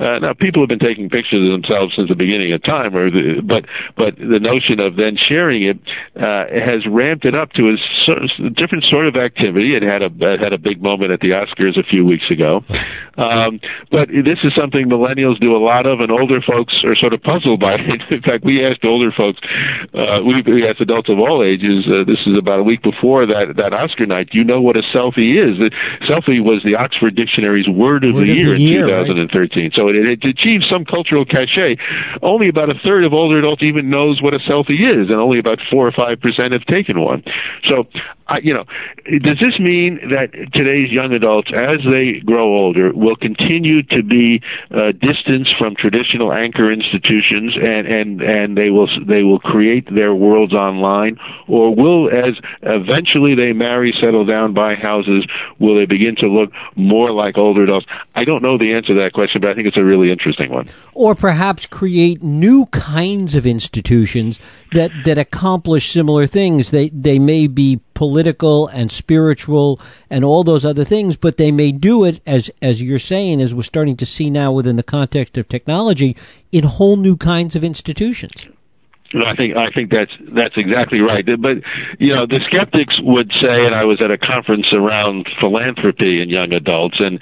Uh, 0.01 0.17
now, 0.17 0.33
people 0.33 0.63
have 0.63 0.69
been 0.69 0.81
taking 0.81 1.09
pictures 1.09 1.45
of 1.45 1.53
themselves 1.53 1.93
since 1.95 2.09
the 2.09 2.15
beginning 2.15 2.51
of 2.53 2.63
time, 2.63 2.95
or 2.95 3.11
the, 3.11 3.37
but 3.45 3.69
but 3.95 4.17
the 4.17 4.41
notion 4.41 4.81
of 4.81 4.97
then 4.97 5.13
sharing 5.29 5.61
it 5.61 5.77
uh, 6.17 6.49
has 6.49 6.81
ramped 6.89 7.23
it 7.23 7.37
up 7.37 7.53
to 7.53 7.69
a, 7.69 8.49
different 8.57 8.83
sort 8.89 9.05
of 9.05 9.15
activity. 9.15 9.77
It 9.77 9.83
had 9.83 10.01
a 10.01 10.09
it 10.09 10.39
had 10.41 10.53
a 10.53 10.57
big 10.57 10.81
moment 10.81 11.11
at 11.11 11.19
the 11.19 11.37
Oscars 11.37 11.77
a 11.77 11.83
few 11.83 12.03
weeks 12.03 12.25
ago, 12.31 12.65
um, 13.17 13.61
but 13.91 14.09
this 14.09 14.41
is 14.41 14.53
something 14.57 14.89
millennials 14.89 15.39
do 15.39 15.55
a 15.55 15.61
lot 15.61 15.85
of, 15.85 15.99
and 15.99 16.11
older 16.11 16.41
folks 16.41 16.73
are 16.83 16.95
sort 16.95 17.13
of 17.13 17.21
puzzled 17.21 17.59
by 17.59 17.75
it. 17.77 18.01
In 18.09 18.21
fact, 18.23 18.43
we 18.43 18.65
asked 18.65 18.83
older 18.83 19.11
folks, 19.11 19.39
uh, 19.93 20.25
we, 20.25 20.41
we 20.41 20.67
asked 20.67 20.81
adults 20.81 21.09
of 21.09 21.19
all 21.19 21.43
ages. 21.43 21.85
Uh, 21.85 22.03
this 22.09 22.19
is 22.25 22.37
about 22.37 22.59
a 22.59 22.63
week 22.63 22.81
before 22.81 23.27
that 23.27 23.53
that 23.57 23.73
Oscar 23.73 24.07
night. 24.07 24.29
Do 24.31 24.39
you 24.39 24.45
know 24.45 24.61
what 24.61 24.77
a 24.77 24.83
selfie 24.89 25.37
is? 25.37 25.61
The 25.61 25.69
selfie 26.09 26.41
was 26.41 26.65
the 26.65 26.73
Oxford 26.73 27.15
Dictionary's 27.15 27.69
word 27.69 28.03
of 28.03 28.15
Word 28.15 28.25
the 28.25 28.31
of 28.31 28.37
year 28.37 28.55
in 28.55 28.87
2013. 28.87 29.71
So 29.75 29.90
it, 29.95 30.06
it 30.06 30.23
achieved 30.23 30.65
some 30.71 30.86
cultural 30.86 31.25
cachet. 31.25 31.77
Only 32.21 32.49
about 32.49 32.69
a 32.69 32.75
third 32.84 33.04
of 33.04 33.13
older 33.13 33.39
adults 33.39 33.63
even 33.63 33.89
knows 33.89 34.21
what 34.21 34.34
a 34.34 34.39
selfie 34.39 34.82
is, 34.82 35.10
and 35.10 35.19
only 35.19 35.39
about 35.39 35.60
four 35.69 35.88
or 35.88 35.91
five 35.91 36.19
percent 36.19 36.54
have 36.54 36.65
taken 36.65 37.01
one. 37.01 37.23
So, 37.67 37.88
I, 38.27 38.39
you 38.39 38.54
know, 38.54 38.65
does 39.19 39.39
this 39.39 39.60
mean 39.60 39.99
that 40.10 40.32
today's 40.54 40.91
young 40.91 41.12
adults, 41.12 41.51
as 41.54 41.80
they 41.89 42.21
grow 42.25 42.56
older, 42.56 42.93
will 42.93 43.15
continue 43.15 43.84
to 43.84 44.04
be 44.04 44.41
uh, 44.71 44.91
distanced 44.93 45.54
from 45.58 45.75
traditional 45.75 46.32
anchor 46.32 46.71
institutions, 46.71 47.56
and 47.56 47.88
and 47.88 48.21
and 48.21 48.58
they 48.58 48.69
will 48.69 48.89
they 49.06 49.23
will 49.23 49.39
create 49.39 49.93
their 49.93 50.15
worlds 50.15 50.54
online, 50.54 51.17
or 51.47 51.75
will, 51.75 52.10
as 52.10 52.36
eventually 52.62 53.36
they 53.36 53.54
marry, 53.54 53.93
settle 53.99 54.25
down, 54.25 54.54
buy 54.54 54.75
houses, 54.75 55.25
will 55.60 55.75
they 55.75 55.86
begin 55.86 56.15
to 56.15 56.27
look 56.27 56.51
more 56.75 57.12
like 57.12 57.38
older 57.38 57.63
adults? 57.63 57.86
I 58.15 58.23
don't 58.23 58.41
know 58.41 58.58
the 58.58 58.73
answer 58.73 58.93
to 58.93 58.99
that 59.01 59.13
question, 59.13 59.41
but 59.41 59.49
I 59.49 59.54
think 59.54 59.67
it's 59.71 59.77
a 59.77 59.84
really 59.86 60.12
interesting 60.12 60.51
one. 60.51 60.67
or 60.93 61.15
perhaps 61.15 61.65
create 61.65 62.21
new 62.21 62.65
kinds 62.67 63.36
of 63.36 63.45
institutions 63.45 64.38
that 64.73 64.91
that 65.05 65.17
accomplish 65.17 65.91
similar 65.91 66.27
things. 66.27 66.71
They 66.71 66.89
they 66.89 67.19
may 67.19 67.47
be 67.47 67.79
political 67.93 68.67
and 68.67 68.91
spiritual 68.91 69.79
and 70.10 70.25
all 70.25 70.43
those 70.43 70.65
other 70.65 70.84
things, 70.84 71.15
but 71.15 71.38
they 71.38 71.53
may 71.53 71.71
do 71.71 72.03
it 72.03 72.19
as 72.25 72.51
as 72.62 72.81
you're 72.84 72.99
saying, 72.99 73.41
as 73.41 73.55
we're 73.55 73.63
starting 73.63 73.95
to 73.97 74.05
see 74.05 74.29
now 74.29 74.51
within 74.51 74.75
the 74.75 74.84
context 74.84 75.38
of 75.38 75.47
technology, 75.47 76.17
in 76.51 76.65
whole 76.65 76.97
new 76.97 77.15
kinds 77.15 77.55
of 77.55 77.63
institutions. 77.63 78.47
I 79.13 79.36
think 79.36 79.56
I 79.58 79.69
think 79.71 79.91
that's 79.91 80.12
that's 80.34 80.56
exactly 80.56 81.00
right. 81.00 81.26
But 81.26 81.58
you 82.00 82.15
know, 82.15 82.26
the 82.26 82.39
skeptics 82.47 82.95
would 83.02 83.32
say, 83.41 83.65
and 83.65 83.76
I 83.76 83.84
was 83.84 84.02
at 84.02 84.12
a 84.12 84.17
conference 84.17 84.67
around 84.71 85.28
philanthropy 85.39 86.21
in 86.21 86.30
young 86.30 86.54
adults, 86.54 86.97
and 87.00 87.19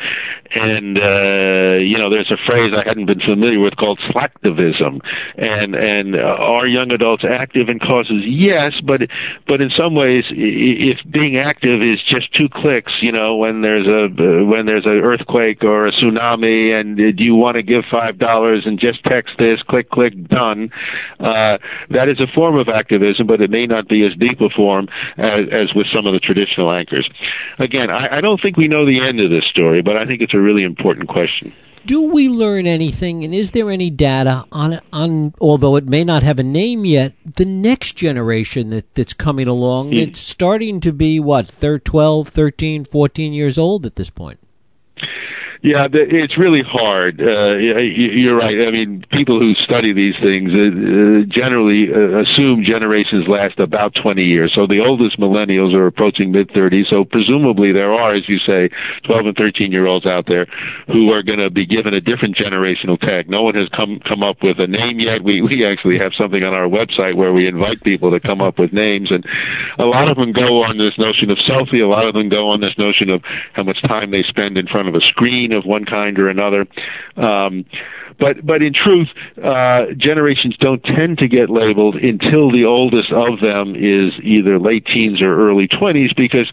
and 0.54 0.97
uh, 0.97 1.82
you 1.82 1.97
know, 1.97 2.10
there's 2.10 2.32
a 2.32 2.38
phrase 2.45 2.73
I 2.75 2.88
hadn't 2.88 3.08
been 3.08 3.21
familiar 3.21 3.60
with 3.60 3.75
called 3.75 3.99
slacktivism, 4.12 5.02
and 5.38 5.75
and 5.75 6.15
uh, 6.15 6.19
are 6.19 6.67
young 6.67 6.91
adults 6.91 7.23
active 7.28 7.69
in 7.69 7.80
causes? 7.80 8.23
Yes, 8.25 8.73
but 8.86 9.02
but 9.47 9.62
in 9.62 9.71
some 9.78 9.95
ways, 9.95 10.25
if 10.30 10.99
being 11.12 11.38
active 11.38 11.82
is 11.82 11.99
just 12.08 12.34
two 12.34 12.49
clicks, 12.54 12.93
you 13.02 13.12
know, 13.12 13.36
when 13.36 13.62
there's 13.62 13.88
a 13.88 14.13
when 14.45 14.65
there's 14.65 14.86
an 14.86 14.97
earthquake 14.97 15.63
or 15.63 15.88
a 15.88 15.91
tsunami, 15.91 16.80
and 16.80 16.99
uh, 16.99 17.12
do 17.17 17.23
you 17.23 17.36
want 17.36 17.56
to 17.56 17.63
give 17.63 17.84
five 17.91 18.19
dollars 18.19 18.63
and 18.65 18.80
just 18.80 19.04
text 19.06 19.34
this, 19.39 19.62
click 19.63 19.89
click 19.89 20.28
done. 20.28 20.71
Uh, 21.19 21.58
that 21.89 22.09
is 22.09 22.19
a 22.19 22.27
form 22.27 22.55
of 22.55 22.69
activism, 22.69 23.27
but 23.27 23.41
it 23.41 23.49
may 23.49 23.65
not 23.65 23.87
be 23.87 24.05
as 24.05 24.13
deep 24.15 24.41
a 24.41 24.49
form 24.49 24.87
as, 25.17 25.45
as 25.51 25.73
with 25.73 25.87
some 25.93 26.05
of 26.05 26.13
the 26.13 26.19
traditional 26.19 26.71
anchors. 26.71 27.09
Again, 27.57 27.89
I, 27.89 28.17
I 28.17 28.21
don't 28.21 28.41
think 28.41 28.57
we 28.57 28.67
know 28.67 28.85
the 28.85 28.99
end 28.99 29.19
of 29.19 29.29
this 29.29 29.45
story, 29.45 29.81
but 29.81 29.97
I 29.97 30.05
think 30.05 30.21
it's 30.21 30.33
a 30.33 30.39
really 30.39 30.63
important 30.63 31.09
question. 31.09 31.53
Do 31.85 32.01
we 32.11 32.27
learn 32.27 32.67
anything, 32.67 33.23
and 33.23 33.33
is 33.33 33.51
there 33.51 33.71
any 33.71 33.89
data 33.89 34.45
on 34.51 34.81
on 34.91 35.33
although 35.39 35.77
it 35.77 35.87
may 35.87 36.03
not 36.03 36.23
have 36.23 36.37
a 36.37 36.43
name 36.43 36.83
yet, 36.83 37.13
the 37.37 37.45
next 37.45 37.93
generation 37.93 38.69
that, 38.69 38.93
that's 38.95 39.13
coming 39.13 39.47
along? 39.47 39.89
Hmm. 39.89 39.95
It's 39.95 40.19
starting 40.19 40.81
to 40.81 40.91
be 40.91 41.19
what, 41.19 41.47
thir 41.47 41.79
12, 41.79 42.27
13, 42.27 42.85
14 42.85 43.33
years 43.33 43.57
old 43.57 43.85
at 43.85 43.95
this 43.95 44.09
point. 44.09 44.39
Yeah, 45.61 45.87
it's 45.91 46.37
really 46.37 46.63
hard. 46.63 47.19
Uh, 47.19 47.57
you're 47.57 48.37
right. 48.37 48.65
I 48.65 48.71
mean, 48.71 49.03
people 49.11 49.41
who 49.41 49.53
study 49.55 49.91
these 49.91 50.15
things 50.23 50.51
uh, 50.55 50.71
uh, 50.71 51.27
generally 51.27 51.91
uh, 51.91 52.23
assume 52.23 52.63
generations 52.63 53.27
last 53.27 53.59
about 53.59 53.93
20 54.01 54.23
years. 54.23 54.53
So 54.55 54.67
the 54.67 54.79
oldest 54.79 55.19
millennials 55.19 55.73
are 55.75 55.85
approaching 55.85 56.31
mid 56.31 56.47
30s. 56.51 56.89
So 56.89 57.03
presumably 57.03 57.73
there 57.73 57.91
are, 57.91 58.15
as 58.15 58.23
you 58.29 58.39
say, 58.39 58.69
12 59.03 59.25
and 59.25 59.35
13 59.35 59.69
year 59.69 59.85
olds 59.85 60.05
out 60.05 60.27
there 60.27 60.47
who 60.87 61.11
are 61.11 61.23
going 61.23 61.39
to 61.39 61.49
be 61.49 61.65
given 61.65 61.93
a 61.93 61.99
different 61.99 62.37
generational 62.37 62.97
tag. 62.97 63.29
No 63.29 63.43
one 63.43 63.55
has 63.55 63.67
come 63.75 63.99
come 64.07 64.23
up 64.23 64.41
with 64.41 64.59
a 64.59 64.67
name 64.67 65.01
yet. 65.01 65.25
We 65.25 65.41
we 65.41 65.65
actually 65.65 65.97
have 65.97 66.13
something 66.17 66.41
on 66.41 66.53
our 66.53 66.69
website 66.69 67.15
where 67.15 67.33
we 67.33 67.45
invite 67.49 67.83
people 67.83 68.11
to 68.11 68.21
come 68.21 68.39
up 68.39 68.59
with 68.59 68.71
names, 68.71 69.11
and 69.11 69.25
a 69.77 69.85
lot 69.85 70.07
of 70.07 70.15
them 70.15 70.31
go 70.31 70.63
on 70.63 70.77
this 70.77 70.97
notion 70.97 71.29
of 71.29 71.37
selfie. 71.39 71.83
A 71.83 71.87
lot 71.87 72.07
of 72.07 72.13
them 72.13 72.29
go 72.29 72.47
on 72.47 72.61
this 72.61 72.77
notion 72.77 73.09
of 73.09 73.21
how 73.51 73.63
much 73.63 73.81
time 73.81 74.11
they 74.11 74.23
spend 74.23 74.57
in 74.57 74.65
front 74.65 74.87
of 74.87 74.95
a 74.95 75.01
screen 75.01 75.48
of 75.53 75.65
one 75.65 75.85
kind 75.85 76.17
or 76.19 76.29
another. 76.29 76.65
Um, 77.15 77.65
but 78.19 78.45
but 78.45 78.62
in 78.62 78.73
truth, 78.73 79.07
uh, 79.41 79.93
generations 79.95 80.57
don't 80.57 80.83
tend 80.83 81.19
to 81.19 81.27
get 81.27 81.49
labeled 81.49 81.95
until 81.95 82.51
the 82.51 82.65
oldest 82.65 83.12
of 83.12 83.39
them 83.39 83.75
is 83.75 84.12
either 84.21 84.59
late 84.59 84.85
teens 84.85 85.21
or 85.21 85.49
early 85.49 85.67
twenties, 85.67 86.12
because 86.17 86.51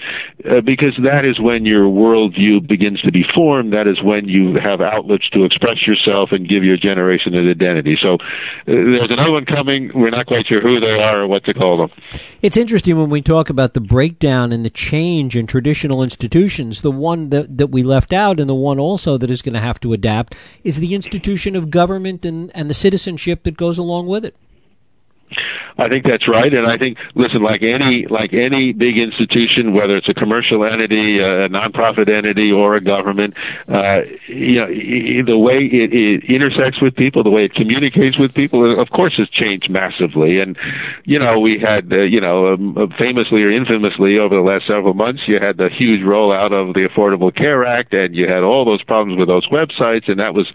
uh, 0.48 0.60
because 0.60 0.96
that 1.02 1.24
is 1.24 1.40
when 1.40 1.66
your 1.66 1.84
worldview 1.84 2.66
begins 2.66 3.00
to 3.02 3.10
be 3.10 3.24
formed. 3.34 3.72
That 3.72 3.88
is 3.88 4.00
when 4.02 4.28
you 4.28 4.54
have 4.62 4.80
outlets 4.80 5.28
to 5.30 5.44
express 5.44 5.86
yourself 5.86 6.30
and 6.30 6.48
give 6.48 6.62
your 6.62 6.76
generation 6.76 7.34
an 7.34 7.50
identity. 7.50 7.98
So 8.00 8.14
uh, 8.14 8.18
there's 8.66 9.10
another 9.10 9.32
one 9.32 9.44
coming. 9.44 9.90
We're 9.92 10.10
not 10.10 10.26
quite 10.26 10.46
sure 10.46 10.60
who 10.60 10.78
they 10.78 11.00
are 11.02 11.22
or 11.22 11.26
what 11.26 11.44
to 11.46 11.54
call 11.54 11.78
them. 11.78 11.90
It's 12.42 12.56
interesting 12.56 12.96
when 12.96 13.10
we 13.10 13.22
talk 13.22 13.50
about 13.50 13.74
the 13.74 13.80
breakdown 13.80 14.52
and 14.52 14.64
the 14.64 14.70
change 14.70 15.36
in 15.36 15.48
traditional 15.48 16.02
institutions. 16.02 16.82
The 16.82 16.92
one 16.92 17.30
that, 17.30 17.58
that 17.58 17.68
we 17.68 17.82
left 17.82 18.12
out, 18.12 18.38
and 18.38 18.48
the 18.48 18.54
one 18.54 18.78
also 18.86 19.18
that 19.18 19.30
is 19.30 19.42
going 19.42 19.54
to 19.54 19.60
have 19.60 19.80
to 19.80 19.92
adapt, 19.92 20.34
is 20.62 20.78
the 20.78 20.94
institution 20.94 21.56
of 21.56 21.70
government 21.70 22.24
and, 22.24 22.50
and 22.54 22.70
the 22.70 22.74
citizenship 22.74 23.42
that 23.42 23.56
goes 23.56 23.78
along 23.78 24.06
with 24.06 24.24
it. 24.24 24.36
I 25.78 25.88
think 25.88 26.06
that's 26.06 26.26
right, 26.26 26.52
and 26.52 26.66
I 26.66 26.78
think 26.78 26.96
listen, 27.14 27.42
like 27.42 27.62
any 27.62 28.06
like 28.06 28.32
any 28.32 28.72
big 28.72 28.96
institution, 28.96 29.74
whether 29.74 29.96
it's 29.96 30.08
a 30.08 30.14
commercial 30.14 30.64
entity, 30.64 31.18
a 31.18 31.48
nonprofit 31.48 32.08
entity, 32.08 32.50
or 32.50 32.76
a 32.76 32.80
government, 32.80 33.34
uh, 33.68 34.02
you 34.26 34.56
know, 34.58 34.66
the 35.24 35.38
way 35.38 35.58
it, 35.58 35.92
it 35.92 36.24
intersects 36.24 36.80
with 36.80 36.96
people, 36.96 37.22
the 37.22 37.30
way 37.30 37.44
it 37.44 37.54
communicates 37.54 38.18
with 38.18 38.34
people, 38.34 38.80
of 38.80 38.90
course, 38.90 39.18
has 39.18 39.28
changed 39.28 39.68
massively. 39.68 40.40
And 40.40 40.56
you 41.04 41.18
know, 41.18 41.38
we 41.38 41.58
had 41.58 41.92
uh, 41.92 41.98
you 41.98 42.22
know, 42.22 42.54
um, 42.54 42.92
famously 42.98 43.44
or 43.44 43.50
infamously 43.50 44.18
over 44.18 44.34
the 44.34 44.40
last 44.40 44.66
several 44.66 44.94
months, 44.94 45.28
you 45.28 45.38
had 45.38 45.58
the 45.58 45.68
huge 45.68 46.00
rollout 46.00 46.52
of 46.52 46.74
the 46.74 46.88
Affordable 46.88 47.34
Care 47.34 47.66
Act, 47.66 47.92
and 47.92 48.16
you 48.16 48.26
had 48.26 48.42
all 48.42 48.64
those 48.64 48.82
problems 48.82 49.18
with 49.18 49.28
those 49.28 49.46
websites, 49.48 50.08
and 50.08 50.18
that 50.20 50.32
was, 50.32 50.46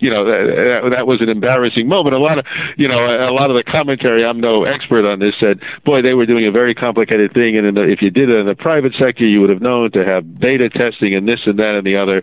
you 0.00 0.10
know, 0.10 0.26
that, 0.26 0.90
that 0.92 1.06
was 1.06 1.22
an 1.22 1.30
embarrassing 1.30 1.88
moment. 1.88 2.14
A 2.14 2.18
lot 2.18 2.38
of 2.38 2.44
you 2.76 2.88
know, 2.88 2.98
a 2.98 3.32
lot 3.32 3.48
of 3.48 3.56
the 3.56 3.64
commentary. 3.64 4.22
I'm 4.22 4.38
no 4.38 4.65
expert 4.66 5.06
on 5.06 5.18
this 5.18 5.34
said, 5.40 5.60
boy, 5.84 6.02
they 6.02 6.14
were 6.14 6.26
doing 6.26 6.46
a 6.46 6.50
very 6.50 6.74
complicated 6.74 7.32
thing, 7.32 7.56
and 7.56 7.76
the, 7.76 7.82
if 7.82 8.02
you 8.02 8.10
did 8.10 8.28
it 8.28 8.36
in 8.36 8.46
the 8.46 8.54
private 8.54 8.94
sector, 8.98 9.24
you 9.24 9.40
would 9.40 9.50
have 9.50 9.62
known 9.62 9.90
to 9.92 10.04
have 10.04 10.38
beta 10.38 10.68
testing 10.68 11.14
and 11.14 11.28
this 11.28 11.40
and 11.46 11.58
that 11.58 11.74
and 11.74 11.86
the 11.86 11.96
other. 11.96 12.22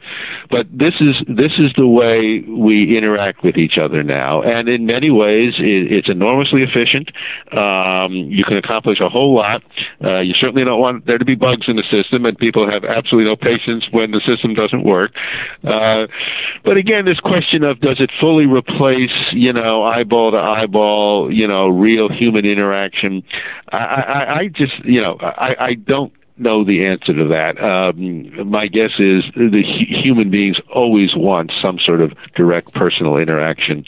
But 0.50 0.68
this 0.72 0.96
is 1.00 1.16
this 1.28 1.54
is 1.58 1.72
the 1.78 1.88
way 1.88 2.42
we 2.42 2.98
interact 2.98 3.44
with 3.44 3.58
each 3.58 3.78
other 3.78 4.04
now, 4.04 4.42
and 4.42 4.68
in 4.68 4.86
many 4.86 5.12
ways, 5.12 5.54
it, 5.58 5.92
it's 5.92 6.10
enormously 6.10 6.62
efficient. 6.62 7.12
Um, 7.52 8.14
you 8.14 8.44
can 8.44 8.58
accomplish 8.58 9.00
a 9.00 9.10
whole 9.10 9.36
lot. 9.36 9.64
Uh, 10.04 10.20
you 10.20 10.34
certainly 10.40 10.64
don't 10.64 10.80
want 10.80 11.06
there 11.06 11.18
to 11.18 11.26
be 11.26 11.36
bugs 11.36 11.68
in 11.68 11.76
the 11.76 11.84
system, 11.92 12.26
and 12.26 12.38
people 12.38 12.70
have 12.70 12.84
absolutely 12.84 13.30
no 13.30 13.36
patience 13.36 13.86
when 13.92 14.12
the 14.12 14.22
system 14.26 14.54
doesn't 14.54 14.84
work. 14.84 15.12
Uh, 15.64 16.08
but 16.64 16.78
again, 16.78 17.06
this 17.06 17.20
question 17.20 17.64
of 17.64 17.80
does 17.80 18.00
it 18.00 18.12
fully 18.20 18.46
replace, 18.46 19.12
you 19.32 19.54
know, 19.54 19.84
eyeball 19.84 20.32
to 20.32 20.38
eyeball, 20.38 21.32
you 21.32 21.48
know, 21.48 21.68
real 21.68 22.10
human 22.10 22.33
interaction? 22.40 23.24
I, 23.72 23.78
I, 23.78 24.40
I 24.40 24.48
just, 24.48 24.74
you 24.84 25.02
know, 25.02 25.18
I, 25.22 25.56
I 25.60 25.74
don't 25.76 26.14
know 26.38 26.64
the 26.64 26.86
answer 26.86 27.14
to 27.14 27.28
that. 27.30 27.62
Um, 27.64 28.50
my 28.50 28.68
guess 28.68 28.92
is 28.98 29.24
the 29.36 29.64
human 30.04 30.30
beings 30.30 30.58
always 30.74 31.16
want 31.16 31.52
some 31.62 31.80
sort 31.80 32.02
of 32.02 32.14
direct 32.36 32.74
personal 32.74 33.18
interaction. 33.18 33.86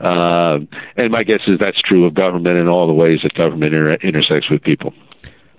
Uh, 0.00 0.58
and 0.96 1.10
my 1.10 1.22
guess 1.22 1.40
is 1.46 1.58
that's 1.58 1.80
true 1.80 2.04
of 2.04 2.14
government 2.14 2.58
and 2.58 2.68
all 2.68 2.86
the 2.86 2.92
ways 2.92 3.20
that 3.22 3.34
government 3.34 3.74
inter- 3.74 3.94
intersects 4.02 4.50
with 4.50 4.62
people. 4.62 4.92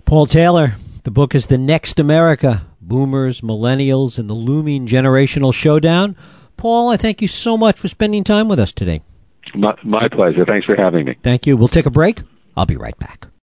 Paul 0.05 0.25
Taylor, 0.25 0.75
the 1.03 1.11
book 1.11 1.33
is 1.33 1.47
The 1.47 1.57
Next 1.57 1.99
America 1.99 2.67
Boomers, 2.81 3.41
Millennials, 3.41 4.17
and 4.17 4.29
the 4.29 4.33
Looming 4.33 4.87
Generational 4.87 5.53
Showdown. 5.53 6.15
Paul, 6.55 6.89
I 6.89 6.97
thank 6.97 7.21
you 7.21 7.27
so 7.27 7.57
much 7.57 7.79
for 7.79 7.87
spending 7.87 8.23
time 8.23 8.47
with 8.47 8.59
us 8.59 8.71
today. 8.71 9.01
My, 9.57 9.75
my 9.83 10.07
pleasure. 10.09 10.45
Thanks 10.45 10.65
for 10.65 10.75
having 10.75 11.05
me. 11.05 11.15
Thank 11.23 11.47
you. 11.47 11.57
We'll 11.57 11.67
take 11.67 11.85
a 11.85 11.91
break. 11.91 12.21
I'll 12.55 12.65
be 12.65 12.77
right 12.77 12.97
back. 12.97 13.27